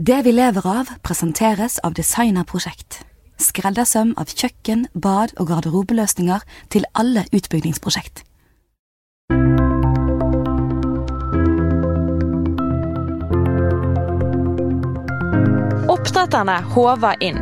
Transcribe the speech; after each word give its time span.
Det 0.00 0.24
vi 0.24 0.32
lever 0.32 0.66
av, 0.66 0.88
presenteres 1.04 1.78
av 1.84 1.92
Designerprosjekt. 1.92 3.02
Skreddersøm 3.40 4.14
av 4.20 4.32
kjøkken, 4.32 4.86
bad 4.92 5.32
og 5.40 5.50
garderobeløsninger 5.50 6.44
til 6.72 6.84
alle 6.94 7.24
utbyggingsprosjekt. 7.36 8.24
Oppdretterne 15.90 16.60
håver 16.72 17.20
inn, 17.24 17.40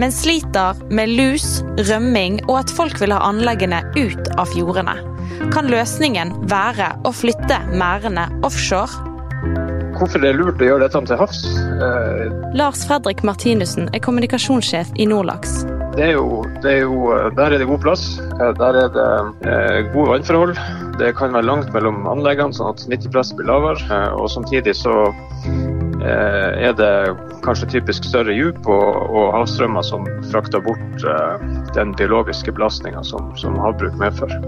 men 0.00 0.10
sliter 0.14 0.78
med 0.90 1.14
lus, 1.14 1.60
rømming 1.78 2.40
og 2.48 2.64
at 2.64 2.74
folk 2.74 2.98
vil 3.02 3.14
ha 3.14 3.22
anleggene 3.28 3.84
ut 3.98 4.34
av 4.38 4.50
fjordene. 4.50 4.98
Kan 5.54 5.70
løsningen 5.70 6.34
være 6.50 6.92
å 7.06 7.12
flytte 7.14 7.60
merdene 7.72 8.28
offshore? 8.46 9.08
Hvorfor 10.00 10.22
det 10.22 10.30
er 10.30 10.38
lurt 10.38 10.62
å 10.62 10.68
gjøre 10.68 10.86
dette 10.86 11.00
til 11.10 11.18
havs? 11.20 11.40
Eh, 11.84 12.22
Lars 12.56 12.86
Fredrik 12.88 13.20
Martinussen 13.26 13.90
er 13.92 14.00
kommunikasjonssjef 14.04 14.94
i 14.96 15.06
Nordlaks. 15.10 15.60
Det 15.96 16.06
er 16.06 16.12
jo, 16.14 16.44
det 16.62 16.70
er 16.70 16.84
jo, 16.86 17.10
der 17.36 17.52
er 17.52 17.58
det 17.60 17.66
god 17.68 17.82
plass. 17.82 18.04
Eh, 18.20 18.52
Der 18.60 18.78
er 18.84 18.92
det 18.94 19.08
eh, 19.50 19.80
gode 19.92 20.14
vannforhold. 20.14 20.54
Det 21.00 21.12
kan 21.18 21.34
være 21.36 21.48
langt 21.48 21.72
mellom 21.74 22.06
anleggene, 22.08 22.54
sånn 22.56 22.72
at 22.72 22.80
smittepresset 22.84 23.36
blir 23.36 23.50
lavere. 23.50 23.82
Eh, 23.90 24.14
Og 24.16 24.30
samtidig 24.32 24.76
så 24.78 24.94
eh, 26.00 26.68
er 26.70 26.72
det 26.78 26.92
kanskje 27.44 27.68
typisk 27.76 28.04
større 28.08 28.32
djup 28.36 28.68
og, 28.68 28.88
og 29.10 29.34
havstrømmer 29.36 29.84
som 29.84 30.06
frakter 30.30 30.64
bort 30.64 31.04
eh, 31.04 31.46
den 31.76 31.92
biologiske 31.98 32.52
belastninga 32.56 33.04
som, 33.04 33.32
som 33.36 33.58
havbruk 33.60 33.98
medfører. 34.00 34.40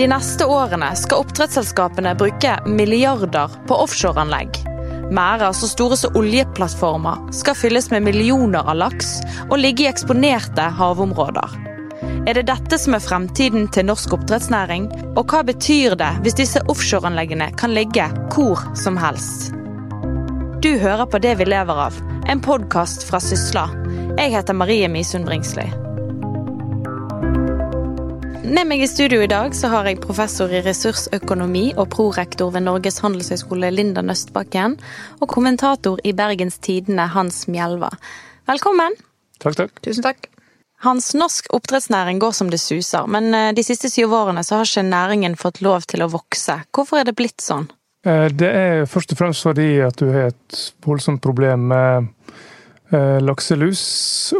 De 0.00 0.06
neste 0.08 0.46
årene 0.48 0.86
skal 0.96 1.20
oppdrettsselskapene 1.20 2.14
bruke 2.16 2.54
milliarder 2.64 3.52
på 3.68 3.76
offshoreanlegg. 3.84 4.54
Merder 5.12 5.52
så 5.52 5.68
store 5.68 5.98
som 6.00 6.14
oljeplattformer 6.16 7.26
skal 7.36 7.58
fylles 7.58 7.90
med 7.92 8.06
millioner 8.06 8.64
av 8.64 8.78
laks 8.80 9.10
og 9.50 9.58
ligge 9.60 9.84
i 9.84 9.90
eksponerte 9.90 10.70
havområder. 10.78 11.52
Er 12.24 12.32
det 12.38 12.46
dette 12.48 12.78
som 12.80 12.96
er 12.96 13.04
fremtiden 13.04 13.68
til 13.76 13.90
norsk 13.90 14.16
oppdrettsnæring? 14.16 14.88
Og 15.20 15.20
hva 15.28 15.42
betyr 15.44 15.98
det 16.00 16.10
hvis 16.24 16.38
disse 16.40 16.64
offshoreanleggene 16.72 17.50
kan 17.60 17.76
ligge 17.76 18.08
hvor 18.32 18.64
som 18.80 18.96
helst? 18.96 19.50
Du 20.64 20.70
hører 20.80 21.04
på 21.12 21.20
Det 21.20 21.36
vi 21.42 21.50
lever 21.52 21.84
av, 21.90 22.00
en 22.24 22.40
podkast 22.40 23.04
fra 23.04 23.20
Sysla. 23.20 23.68
Jeg 24.16 24.32
heter 24.32 24.56
Marie 24.56 24.88
Misund 24.88 25.28
Bringsli. 25.28 25.68
Med 28.50 28.66
meg 28.66 28.80
i 28.82 28.86
studio 28.90 29.20
i 29.22 29.28
dag 29.30 29.52
så 29.54 29.68
har 29.70 29.86
jeg 29.86 30.00
professor 30.02 30.50
i 30.50 30.58
ressursøkonomi 30.64 31.68
og 31.78 31.92
prorektor 31.92 32.48
ved 32.50 32.64
Norges 32.66 32.96
handelshøyskole 32.98 33.68
Linda 33.70 34.02
Nøstbakken, 34.02 34.74
og 35.22 35.30
kommentator 35.30 36.00
i 36.02 36.10
Bergens 36.18 36.56
Tidende 36.58 37.04
Hans 37.12 37.44
Mjelva. 37.46 37.92
Velkommen. 38.50 38.96
Takk, 39.38 39.54
takk. 39.60 39.78
Tusen 39.86 40.02
takk. 40.02 40.26
Hans, 40.82 41.12
norsk 41.14 41.46
oppdrettsnæring 41.54 42.18
går 42.18 42.34
som 42.40 42.50
det 42.50 42.58
suser, 42.58 43.06
men 43.06 43.30
eh, 43.36 43.52
de 43.54 43.62
siste 43.62 43.86
syv 43.92 44.16
årene 44.18 44.42
så 44.42 44.58
har 44.58 44.66
ikke 44.66 44.82
næringen 44.88 45.38
fått 45.38 45.62
lov 45.62 45.86
til 45.86 46.02
å 46.02 46.10
vokse. 46.10 46.58
Hvorfor 46.74 47.04
er 47.04 47.06
det 47.06 47.14
blitt 47.20 47.44
sånn? 47.44 47.68
Eh, 48.02 48.26
Det 48.34 48.50
er 48.50 48.90
først 48.90 49.14
og 49.14 49.22
fremst 49.22 49.46
fordi 49.46 49.76
at 49.86 50.02
du 50.02 50.08
har 50.10 50.32
et 50.32 50.64
voldsomt 50.82 51.22
problem 51.22 51.70
med 51.70 52.10
eh, 52.90 53.22
lakselus, 53.22 53.86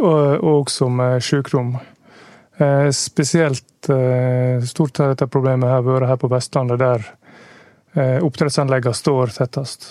og 0.01 0.43
og 0.43 0.65
også 0.65 0.91
med 0.91 1.23
sjukdom. 1.23 1.77
Eh, 1.79 1.90
Spesielt 2.93 3.89
eh, 3.89 4.61
stort 4.67 4.99
har 4.99 5.13
dette 5.13 5.25
problemet 5.31 5.71
her 5.71 5.85
vært 5.85 6.09
her 6.09 6.19
på 6.21 6.29
Vestlandet, 6.29 6.81
der 6.81 7.05
eh, 7.95 8.19
oppdrettsanleggene 8.21 8.93
står 8.97 9.33
tettest. 9.37 9.87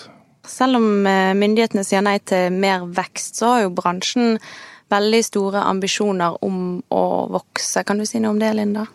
Selv 0.47 0.79
om 0.79 1.05
eh, 1.05 1.33
myndighetene 1.37 1.83
sier 1.85 2.03
nei 2.05 2.17
til 2.25 2.53
mer 2.53 2.85
vekst, 2.89 3.41
så 3.41 3.55
har 3.55 3.65
jo 3.65 3.73
bransjen 3.75 4.39
veldig 4.91 5.21
store 5.23 5.65
ambisjoner 5.69 6.39
om 6.43 6.81
å 6.91 7.03
vokse. 7.31 7.83
Kan 7.87 8.01
du 8.01 8.07
si 8.07 8.21
noe 8.21 8.33
om 8.35 8.41
det, 8.41 8.53
Linda? 8.57 8.87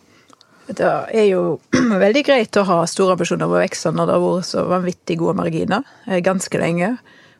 Det 0.67 0.87
er 0.87 1.29
jo 1.29 1.57
veldig 2.03 2.23
greit 2.27 2.59
å 2.59 2.65
ha 2.67 2.81
store 2.89 3.15
ambisjoner 3.15 3.47
om 3.47 3.55
å 3.55 3.61
vokse 3.61 3.93
når 3.93 4.09
det 4.09 4.17
har 4.17 4.25
vært 4.25 4.49
så 4.49 4.65
vanvittig 4.67 5.19
gode 5.21 5.37
marginer 5.39 5.87
eh, 6.05 6.19
ganske 6.25 6.61
lenge. 6.61 6.95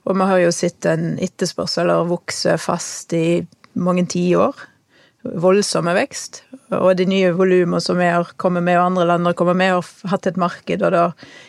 Og 0.08 0.16
vi 0.16 0.30
har 0.30 0.40
jo 0.40 0.56
sett 0.56 0.88
en 0.88 1.18
etterspørsel 1.20 1.92
vokse 2.08 2.56
fast 2.64 3.14
i 3.18 3.44
mange 3.76 4.06
tiår. 4.08 4.56
Voldsomme 5.24 5.96
vekst. 5.98 6.44
Og 6.76 6.92
de 7.00 7.08
nye 7.10 7.34
volumene 7.36 7.82
som 7.84 7.98
vi 8.00 8.08
har 8.08 8.30
kommet 8.40 8.64
med, 8.64 8.78
og 8.80 8.92
andre 8.92 9.08
land 9.10 9.28
har 9.28 9.38
kommet 9.40 9.58
med, 9.60 9.74
har 9.76 10.12
hatt 10.14 10.28
et 10.30 10.40
marked 10.40 10.84
og 10.84 10.94
da 10.94 11.06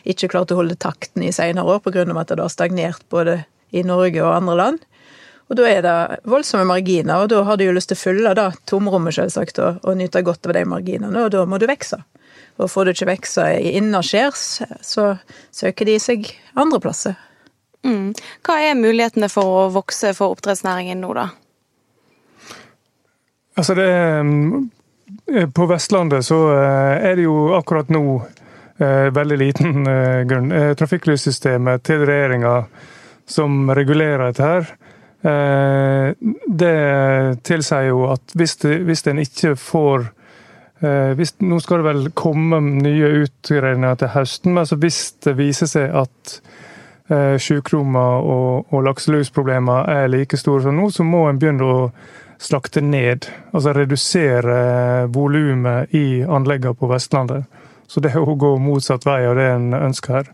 ikke 0.09 0.31
klart 0.33 0.55
å 0.55 0.59
holde 0.61 0.79
takten 0.81 1.27
i 1.27 1.33
senere 1.35 1.69
år 1.69 1.83
pga. 1.85 2.07
at 2.09 2.33
det 2.33 2.41
har 2.41 2.53
stagnert 2.53 3.05
både 3.11 3.45
i 3.71 3.85
Norge 3.85 4.23
og 4.25 4.35
andre 4.35 4.57
land. 4.57 4.79
Og 5.49 5.57
da 5.57 5.65
er 5.69 5.81
det 5.85 6.21
voldsomme 6.29 6.69
marginer, 6.69 7.23
og 7.23 7.31
da 7.33 7.43
har 7.45 7.57
du 7.57 7.65
jo 7.65 7.73
lyst 7.73 7.89
til 7.89 7.97
å 7.97 8.03
fylle 8.03 8.35
da, 8.37 8.51
tomrommet, 8.69 9.17
selvsagt, 9.17 9.61
og, 9.65 9.81
og 9.83 9.97
nyte 9.97 10.23
godt 10.25 10.49
av 10.49 10.53
de 10.59 10.65
marginene, 10.69 11.25
og 11.25 11.33
da 11.33 11.45
må 11.49 11.61
du 11.61 11.65
vokse. 11.69 12.03
Og 12.59 12.69
får 12.69 12.85
du 12.85 12.93
ikke 12.93 13.09
vokse 13.15 13.47
innaskjærs, 13.71 14.45
så 14.85 15.07
søker 15.55 15.89
de 15.89 15.97
seg 16.03 16.29
andre 16.59 16.81
plasser. 16.85 17.17
Mm. 17.87 18.13
Hva 18.45 18.59
er 18.61 18.77
mulighetene 18.77 19.31
for 19.33 19.61
å 19.63 19.67
vokse 19.73 20.13
for 20.19 20.35
oppdrettsnæringen 20.35 21.01
nå, 21.01 21.15
da? 21.17 21.31
Altså 23.59 23.75
det 23.75 23.91
mm, 24.23 24.71
På 25.55 25.67
Vestlandet 25.67 26.27
så 26.27 26.39
eh, 26.55 27.07
er 27.11 27.17
det 27.19 27.25
jo 27.27 27.55
akkurat 27.59 27.91
nå 27.91 28.03
eh, 28.79 29.09
veldig 29.15 29.39
liten 29.41 29.87
eh, 29.95 30.23
grunn. 30.29 30.53
Eh, 30.53 30.75
Trafikklyssystemet 30.79 31.83
til 31.89 32.05
regjeringa 32.07 32.61
som 33.29 33.67
regulerer 33.77 34.31
dette 34.31 34.47
her, 34.47 34.69
eh, 35.29 36.15
det 36.49 36.77
tilsier 37.45 37.91
jo 37.91 38.07
at 38.15 38.37
hvis, 38.39 38.57
det, 38.63 38.79
hvis 38.89 39.05
en 39.11 39.21
ikke 39.21 39.53
får 39.61 40.07
eh, 40.81 41.13
hvis, 41.19 41.35
Nå 41.45 41.59
skal 41.61 41.83
det 41.83 41.89
vel 41.91 42.09
komme 42.17 42.63
nye 42.63 43.11
utredninger 43.25 43.99
til 44.01 44.15
høsten, 44.15 44.55
men 44.55 44.63
altså 44.65 44.79
hvis 44.81 45.03
det 45.27 45.37
viser 45.37 45.69
seg 45.69 45.99
at 46.05 46.39
eh, 47.11 47.37
sykdommer 47.43 48.23
og, 48.23 48.73
og 48.73 48.87
lakselusproblemer 48.89 49.93
er 49.93 50.09
like 50.15 50.41
store 50.41 50.65
som 50.65 50.79
nå, 50.79 50.89
så 50.95 51.05
må 51.05 51.27
en 51.29 51.43
begynne 51.43 51.69
å 51.69 51.91
slakte 52.39 52.81
ned. 52.81 53.27
Altså 53.53 53.75
redusere 53.77 55.07
volumet 55.13 55.95
i 55.95 56.23
anleggene 56.23 56.75
på 56.75 56.91
Vestlandet. 56.91 57.45
Så 57.89 58.01
det 58.05 58.13
er 58.13 58.23
å 58.23 58.37
gå 58.37 58.55
motsatt 58.61 59.07
vei 59.09 59.23
av 59.27 59.37
det 59.39 59.49
en 59.55 59.73
ønsker 59.75 60.21
her. 60.21 60.33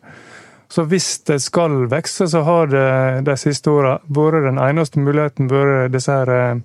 Så 0.68 0.82
hvis 0.90 1.20
det 1.28 1.38
skal 1.44 1.84
vokse, 1.86 2.26
så 2.28 2.40
har 2.42 2.66
det 2.72 2.86
de 3.28 3.36
siste 3.38 3.70
åra 3.70 3.98
vært 4.10 4.48
den 4.48 4.58
eneste 4.58 4.98
muligheten 4.98 5.50
vært 5.52 5.92
disse 5.94 6.16
her, 6.16 6.58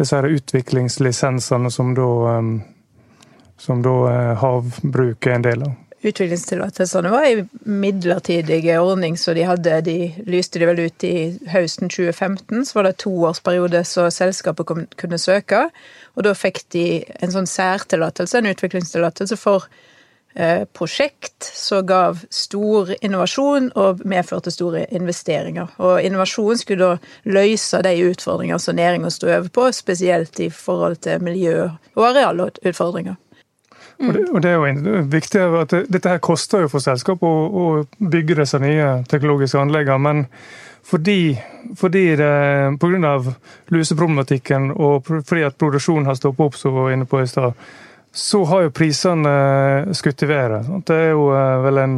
disse 0.00 0.18
her 0.18 0.26
utviklingslisensene 0.34 1.70
som 1.70 1.92
da, 1.94 2.08
som 3.60 3.84
da 3.84 3.94
eh, 4.10 4.32
havbruk 4.40 5.28
er 5.28 5.36
en 5.36 5.46
del 5.46 5.62
av. 5.68 5.76
Utviklingstillatelsene 6.00 7.10
var 7.12 7.26
en 7.28 7.48
midlertidig 7.68 8.62
ordning, 8.80 9.18
så 9.18 9.34
de 9.36 9.44
hadde 9.44 9.80
De 9.84 9.98
lyste 10.24 10.58
de 10.58 10.68
vel 10.70 10.80
ut 10.86 11.04
i 11.04 11.36
høsten 11.52 11.92
2015. 11.92 12.64
Så 12.64 12.78
var 12.78 12.88
det 12.88 12.96
toårsperiode 13.04 13.84
så 13.84 14.08
selskapet 14.08 14.66
kom, 14.66 14.86
kunne 14.96 15.20
søke. 15.20 15.66
Og 16.16 16.24
da 16.24 16.32
fikk 16.32 16.62
de 16.72 17.04
en 17.20 17.34
sånn 17.34 17.48
særtillatelse, 17.50 18.38
en 18.38 18.48
utviklingstillatelse 18.48 19.36
for 19.36 19.68
eh, 20.34 20.64
prosjekt 20.72 21.44
som 21.44 21.84
gav 21.84 22.24
stor 22.32 22.94
innovasjon 23.02 23.68
og 23.76 24.00
medførte 24.08 24.50
store 24.54 24.86
investeringer. 24.96 25.68
Og 25.84 26.00
innovasjon 26.00 26.64
skulle 26.64 26.94
da 26.94 27.32
løse 27.36 27.84
de 27.84 27.96
utfordringer 28.08 28.56
som 28.56 28.80
næringa 28.80 29.12
sto 29.12 29.28
over 29.28 29.52
på, 29.52 29.68
spesielt 29.76 30.40
i 30.40 30.48
forhold 30.48 31.02
til 31.04 31.20
miljø- 31.28 31.68
og 31.92 32.06
arealutfordringer. 32.14 33.20
Og, 34.00 34.14
det, 34.16 34.24
og 34.32 34.42
det, 34.42 34.50
er 34.50 34.56
jo 34.56 35.02
viktig 35.12 35.40
at 35.60 35.72
det, 35.74 35.82
Dette 35.92 36.14
her 36.14 36.22
koster 36.24 36.64
jo 36.64 36.70
for 36.72 36.80
selskap 36.80 37.22
å, 37.26 37.32
å 37.46 37.64
bygge 38.00 38.38
disse 38.38 38.60
nye 38.62 39.02
teknologiske 39.10 39.60
anleggene. 39.60 40.00
men 40.00 40.26
fordi, 40.90 41.38
fordi 41.76 42.16
det, 42.16 42.30
av 43.06 43.28
luseproblematikken 43.68 44.70
og 44.72 45.06
fordi 45.06 45.44
at 45.46 45.58
produksjonen 45.60 46.08
har 46.08 46.16
stoppet 46.18 46.46
opp, 46.46 46.56
som 46.56 46.74
vi 46.74 46.82
var 46.82 46.94
inne 46.94 47.06
på 47.06 47.20
i 47.20 47.28
stad, 47.28 47.54
så 48.12 48.42
har 48.50 48.64
jo 48.64 48.74
prisene 48.74 49.34
skutt 49.94 50.24
i 50.24 50.30
været. 50.30 50.66
Det 50.88 50.96
er 50.96 51.12
jo 51.12 51.28
eh, 51.36 51.60
vel 51.62 51.78
en, 51.78 51.96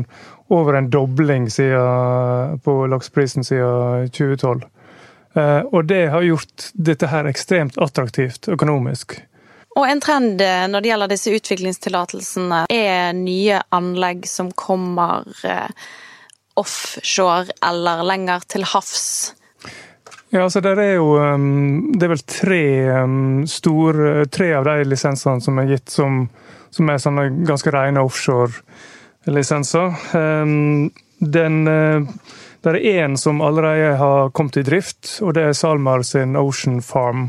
over 0.52 0.76
en 0.76 0.90
dobling 0.92 1.48
siden, 1.50 2.58
på 2.64 2.74
lakseprisen 2.92 3.46
siden 3.48 4.10
2012. 4.12 4.66
Eh, 5.40 5.60
og 5.72 5.88
det 5.88 6.04
har 6.12 6.26
gjort 6.26 6.68
dette 6.74 7.08
her 7.08 7.30
ekstremt 7.30 7.78
attraktivt 7.80 8.50
økonomisk. 8.52 9.16
Og 9.76 9.88
en 9.88 10.02
trend 10.04 10.40
eh, 10.44 10.64
når 10.68 10.84
det 10.84 10.92
gjelder 10.92 11.12
disse 11.12 11.36
utviklingstillatelsene, 11.36 12.64
er 12.68 13.12
nye 13.16 13.62
anlegg 13.72 14.26
som 14.28 14.52
kommer 14.52 15.24
offshore 16.60 17.54
eller 17.64 18.02
lenger 18.04 18.44
til 18.52 18.66
havs? 18.68 19.32
Ja, 20.32 20.44
altså 20.46 20.62
der 20.64 20.78
er 20.80 20.94
jo 20.94 21.18
um, 21.20 21.92
Det 21.92 22.06
er 22.06 22.12
vel 22.14 22.22
tre 22.24 22.64
um, 23.04 23.42
store 23.48 24.24
Tre 24.32 24.46
av 24.56 24.64
de 24.64 24.86
lisensene 24.88 25.44
som 25.44 25.58
er 25.60 25.68
gitt 25.74 25.92
som, 25.92 26.22
som 26.72 26.88
er 26.88 27.02
sånne 27.02 27.26
ganske 27.44 27.72
rene 27.74 28.00
offshore-lisenser. 28.00 29.92
Um, 30.16 30.88
den 31.20 31.68
uh, 31.68 32.08
Det 32.64 32.72
er 32.72 33.04
én 33.04 33.18
som 33.20 33.44
allerede 33.44 33.96
har 34.00 34.30
kommet 34.32 34.56
i 34.56 34.64
drift, 34.64 35.18
og 35.20 35.34
det 35.36 35.44
er 35.50 35.52
SalMar 35.58 36.02
sin 36.06 36.36
Ocean 36.36 36.80
Farm. 36.80 37.28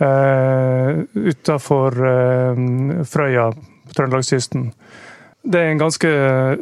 Uh, 0.00 1.02
utafor 1.12 1.92
eh, 2.08 2.60
Frøya 3.04 3.50
på 3.52 3.96
Trøndelagskysten. 3.96 4.70
Det 5.42 5.60
er 5.60 5.72
en 5.72 5.80
ganske 5.80 6.10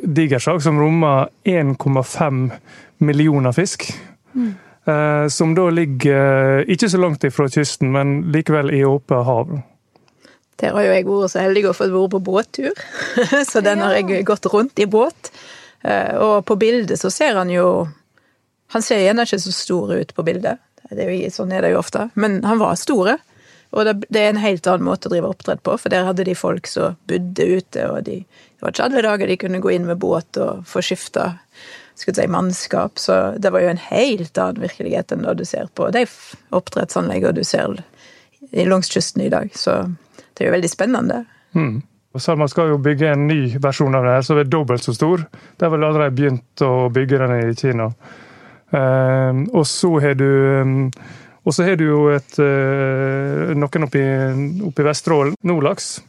diger 0.02 0.42
sak 0.42 0.62
som 0.62 0.78
rommer 0.80 1.28
1,5 1.46 2.40
millioner 2.98 3.54
fisk. 3.54 3.86
Mm. 4.34 4.54
Som 5.30 5.54
da 5.54 5.66
ligger 5.70 6.60
eh, 6.60 6.70
ikke 6.72 6.88
så 6.88 6.98
langt 6.98 7.24
ifra 7.24 7.48
kysten, 7.52 7.90
men 7.92 8.22
likevel 8.32 8.70
i 8.72 8.84
åpent 8.88 9.26
hav. 9.26 9.50
Der 10.58 10.74
har 10.74 10.86
jo 10.86 10.94
jeg 10.94 11.06
vært 11.06 11.32
så 11.34 11.42
heldig 11.44 11.64
å 11.68 11.74
få 11.76 11.88
vært 11.92 12.14
på 12.14 12.22
båttur, 12.24 12.80
så 13.50 13.62
den 13.62 13.82
har 13.84 13.98
jeg 13.98 14.24
gått 14.26 14.48
rundt 14.50 14.80
i 14.80 14.88
båt. 14.90 15.30
Eh, 15.84 16.14
og 16.18 16.46
på 16.48 16.56
bildet 16.58 16.98
så 16.98 17.10
ser 17.14 17.38
han 17.38 17.52
jo 17.52 17.86
Han 18.74 18.82
ser 18.84 18.98
gjerne 19.00 19.24
ikke 19.24 19.38
så 19.40 19.52
stor 19.54 19.92
ut 19.96 20.10
på 20.12 20.22
bildet, 20.26 20.58
er 20.92 20.98
jo, 21.08 21.28
sånn 21.32 21.54
er 21.56 21.62
det 21.64 21.70
jo 21.72 21.78
ofte, 21.80 22.10
men 22.20 22.42
han 22.44 22.58
var 22.60 22.74
store. 22.76 23.14
Og 23.76 23.84
det, 23.84 24.16
er 24.16 24.30
en 24.30 24.40
helt 24.40 24.66
annen 24.70 24.86
måte 24.86 25.10
å 25.10 25.12
drive 25.12 25.28
oppdrett 25.28 25.60
på, 25.66 25.74
for 25.76 25.92
der 25.92 26.06
hadde 26.08 26.24
de 26.24 26.34
folk 26.38 26.68
som 26.70 26.96
bodde 27.10 27.44
ute, 27.44 27.84
og 27.90 28.06
de, 28.06 28.22
det 28.24 28.64
var 28.64 28.72
ikke 28.72 28.86
alle 28.86 29.04
dager 29.04 29.28
de 29.28 29.36
kunne 29.42 29.60
gå 29.64 29.74
inn 29.74 29.88
med 29.88 30.00
båt 30.00 30.40
og 30.40 30.64
få 30.68 30.80
skifta 30.84 31.34
si, 31.98 32.28
mannskap, 32.30 32.98
så 32.98 33.34
det 33.36 33.52
var 33.52 33.64
jo 33.64 33.74
en 33.74 33.84
helt 33.90 34.40
annen 34.40 34.64
virkelighet 34.64 35.12
enn 35.12 35.26
det 35.26 35.36
du 35.40 35.44
ser 35.48 35.68
på 35.76 35.90
de 35.92 36.06
oppdrettsanleggene 36.56 37.36
du 37.36 37.44
ser 37.44 37.76
langs 38.68 38.88
kysten 38.92 39.26
i 39.26 39.30
dag. 39.32 39.52
Så 39.52 39.82
det 40.34 40.44
er 40.44 40.50
jo 40.50 40.56
veldig 40.56 40.72
spennende. 40.72 41.22
Mm. 41.58 41.82
Salma 42.18 42.48
skal 42.48 42.72
jo 42.72 42.80
bygge 42.82 43.12
en 43.12 43.26
ny 43.28 43.58
versjon 43.62 43.94
av 43.94 44.06
det 44.06 44.16
her, 44.16 44.24
som 44.26 44.40
er 44.40 44.48
dobbelt 44.50 44.82
så 44.82 44.94
stor. 44.96 45.22
Det 45.56 45.66
har 45.66 45.70
vel 45.74 45.86
allerede 45.86 46.16
begynt 46.16 46.64
å 46.64 46.88
bygge 46.94 47.20
den 47.20 47.34
i 47.36 47.54
Kina. 47.58 47.92
Um, 48.70 49.44
og 49.56 49.64
så 49.68 49.90
har 50.02 50.16
du 50.18 50.28
um, 50.60 50.72
og 51.48 51.54
så 51.56 51.64
har 51.64 51.78
du 51.80 51.86
jo 51.86 52.00
et, 52.12 52.38
eh, 52.44 53.54
noen 53.56 53.86
oppe 53.88 54.82
i 54.82 54.84
Vesterålen, 54.84 55.36
Nordlaks, 55.48 56.02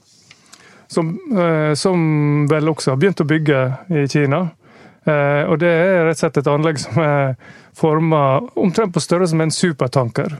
som, 0.91 1.13
eh, 1.31 1.73
som, 1.79 2.47
vel 2.49 2.67
også 2.67 2.91
har 2.91 2.99
begynt 2.99 3.23
å 3.23 3.29
bygge 3.29 3.59
i 3.89 4.07
Kina. 4.11 4.49
Eh, 5.07 5.43
og 5.47 5.59
det 5.61 5.69
er 5.71 6.03
rett 6.09 6.17
og 6.17 6.19
slett 6.19 6.41
et 6.41 6.51
anlegg 6.51 6.81
som 6.81 6.99
er 6.99 7.37
forma 7.73 8.41
omtrent 8.59 8.91
på 8.93 8.99
størrelse 8.99 9.37
med 9.37 9.47
en 9.47 9.55
supertanker. 9.55 10.39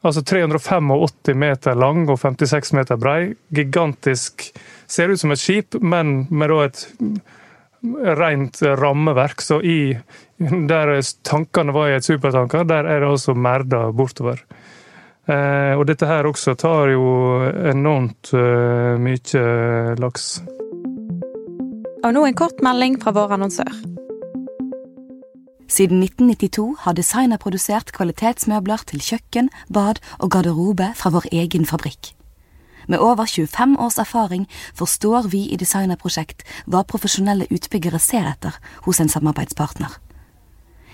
Altså 0.00 0.22
385 0.24 1.34
meter 1.36 1.74
lang 1.76 2.08
og 2.08 2.16
56 2.22 2.72
meter 2.72 2.96
brei. 2.96 3.34
Gigantisk. 3.52 4.48
Ser 4.86 5.12
ut 5.12 5.20
som 5.20 5.34
et 5.34 5.42
skip, 5.42 5.76
men 5.82 6.26
med 6.30 6.54
et 6.62 6.86
rent 8.16 8.62
rammeverk. 8.62 9.42
Så 9.42 9.60
i, 9.60 9.98
der 10.70 10.94
tankene 11.26 11.74
var 11.74 11.90
i 11.90 11.96
et 11.98 12.06
supertanker, 12.06 12.64
der 12.64 12.86
er 12.86 13.02
det 13.02 13.10
altså 13.10 13.34
merda 13.34 13.88
bortover. 13.92 14.42
Eh, 15.28 15.74
og 15.76 15.84
dette 15.90 16.08
her 16.08 16.28
også 16.28 16.54
tar 16.56 16.88
jo 16.94 17.04
enormt 17.68 18.32
eh, 18.32 18.94
mye 19.02 19.96
laks. 20.00 20.38
Og 21.98 22.12
nå 22.14 22.24
en 22.24 22.38
kort 22.38 22.62
melding 22.64 22.96
fra 23.02 23.12
vår 23.12 23.34
annonsør. 23.36 23.72
Siden 25.68 26.00
1992 26.00 26.78
har 26.86 26.96
Designer 26.96 27.36
produsert 27.36 27.92
kvalitetsmøbler 27.92 28.86
til 28.88 29.02
kjøkken, 29.04 29.50
bad 29.68 30.00
og 30.16 30.30
garderobe 30.32 30.94
fra 30.96 31.12
vår 31.12 31.28
egen 31.42 31.68
fabrikk. 31.68 32.14
Med 32.88 33.02
over 33.04 33.28
25 33.28 33.76
års 33.76 33.98
erfaring 33.98 34.46
forstår 34.74 35.28
vi 35.28 35.44
i 35.52 35.60
Designerprosjekt 35.60 36.46
hva 36.64 36.86
profesjonelle 36.88 37.50
utbyggere 37.52 38.00
ser 38.00 38.24
etter 38.30 38.56
hos 38.86 39.02
en 39.02 39.12
samarbeidspartner. 39.12 39.98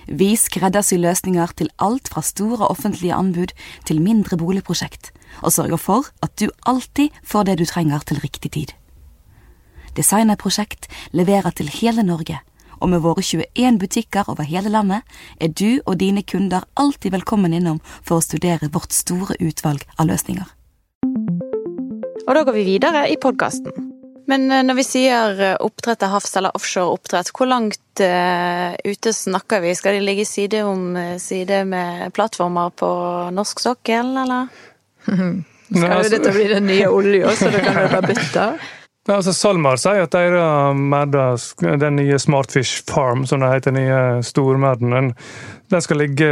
Vi 0.07 0.35
skreddersyr 0.37 1.01
løsninger 1.01 1.53
til 1.59 1.71
alt 1.83 2.09
fra 2.13 2.23
store 2.23 2.69
offentlige 2.69 3.15
anbud 3.15 3.55
til 3.89 4.03
mindre 4.05 4.37
boligprosjekt, 4.37 5.13
og 5.43 5.53
sørger 5.53 5.81
for 5.81 6.11
at 6.23 6.35
du 6.41 6.49
alltid 6.67 7.15
får 7.25 7.49
det 7.49 7.59
du 7.59 7.65
trenger 7.69 8.05
til 8.07 8.21
riktig 8.21 8.51
tid. 8.57 8.75
Designerprosjekt 9.97 10.89
leverer 11.13 11.55
til 11.55 11.71
hele 11.71 12.03
Norge, 12.03 12.41
og 12.81 12.91
med 12.91 13.01
våre 13.05 13.23
21 13.23 13.79
butikker 13.79 14.29
over 14.29 14.43
hele 14.43 14.69
landet 14.69 15.03
er 15.41 15.49
du 15.49 15.81
og 15.87 16.01
dine 16.01 16.23
kunder 16.23 16.67
alltid 16.77 17.15
velkommen 17.15 17.55
innom 17.55 17.81
for 18.03 18.19
å 18.19 18.25
studere 18.25 18.73
vårt 18.75 18.93
store 18.93 19.39
utvalg 19.41 19.87
av 19.99 20.11
løsninger. 20.11 20.47
Og 22.25 22.33
da 22.33 22.43
går 22.43 22.57
vi 22.57 22.69
videre 22.75 23.09
i 23.13 23.21
podkasten. 23.21 23.84
Men 24.31 24.47
eh, 24.51 24.63
når 24.65 24.79
vi 24.81 24.85
sier 24.87 25.41
eh, 25.41 25.57
oppdrett 25.61 26.01
til 26.03 26.13
havs 26.13 26.37
eller 26.39 26.57
offshore 26.57 26.97
oppdrett, 26.97 27.33
hvor 27.37 27.51
langt 27.51 28.03
uh, 28.03 28.75
ute 28.85 29.13
snakker 29.15 29.63
vi? 29.63 29.75
Skal 29.79 29.99
de 29.99 30.05
ligge 30.05 30.25
side 30.27 30.65
om 30.67 30.97
side 31.21 31.61
med 31.69 32.09
plattformer 32.17 32.73
på 32.75 32.89
norsk 33.35 33.61
sokkel, 33.63 34.15
eller? 34.25 34.49
Skal 35.75 35.85
jo 35.85 35.99
altså- 35.99 36.17
dette 36.17 36.33
bli 36.35 36.49
den 36.51 36.67
nye 36.71 36.89
olja, 36.89 37.35
så 37.37 37.51
da 37.53 37.61
kan 37.65 37.79
dere 37.83 38.03
bytte? 38.09 38.49
Ja, 39.05 39.19
altså 39.19 39.35
SalMar 39.37 39.77
sier 39.77 40.07
at 40.07 40.15
deres, 40.17 41.51
den 41.61 41.99
nye 41.99 42.17
Smartfish 42.17 42.87
Farm, 42.89 43.27
som 43.29 43.43
det 43.43 43.51
heter, 43.53 43.75
den 43.75 43.83
nye 43.85 44.23
stormerden, 44.25 45.11
den 45.69 45.85
skal 45.85 46.01
ligge 46.01 46.31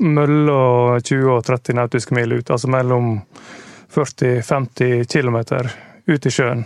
mellom 0.00 1.02
20 1.04 1.34
og 1.34 1.44
30 1.44 1.76
nautiske 1.76 2.16
mil 2.16 2.32
ut. 2.38 2.48
Altså 2.48 2.72
mellom 2.72 3.18
40-50 3.92 5.04
km 5.12 5.36
ut 6.06 6.30
i 6.30 6.32
sjøen. 6.32 6.64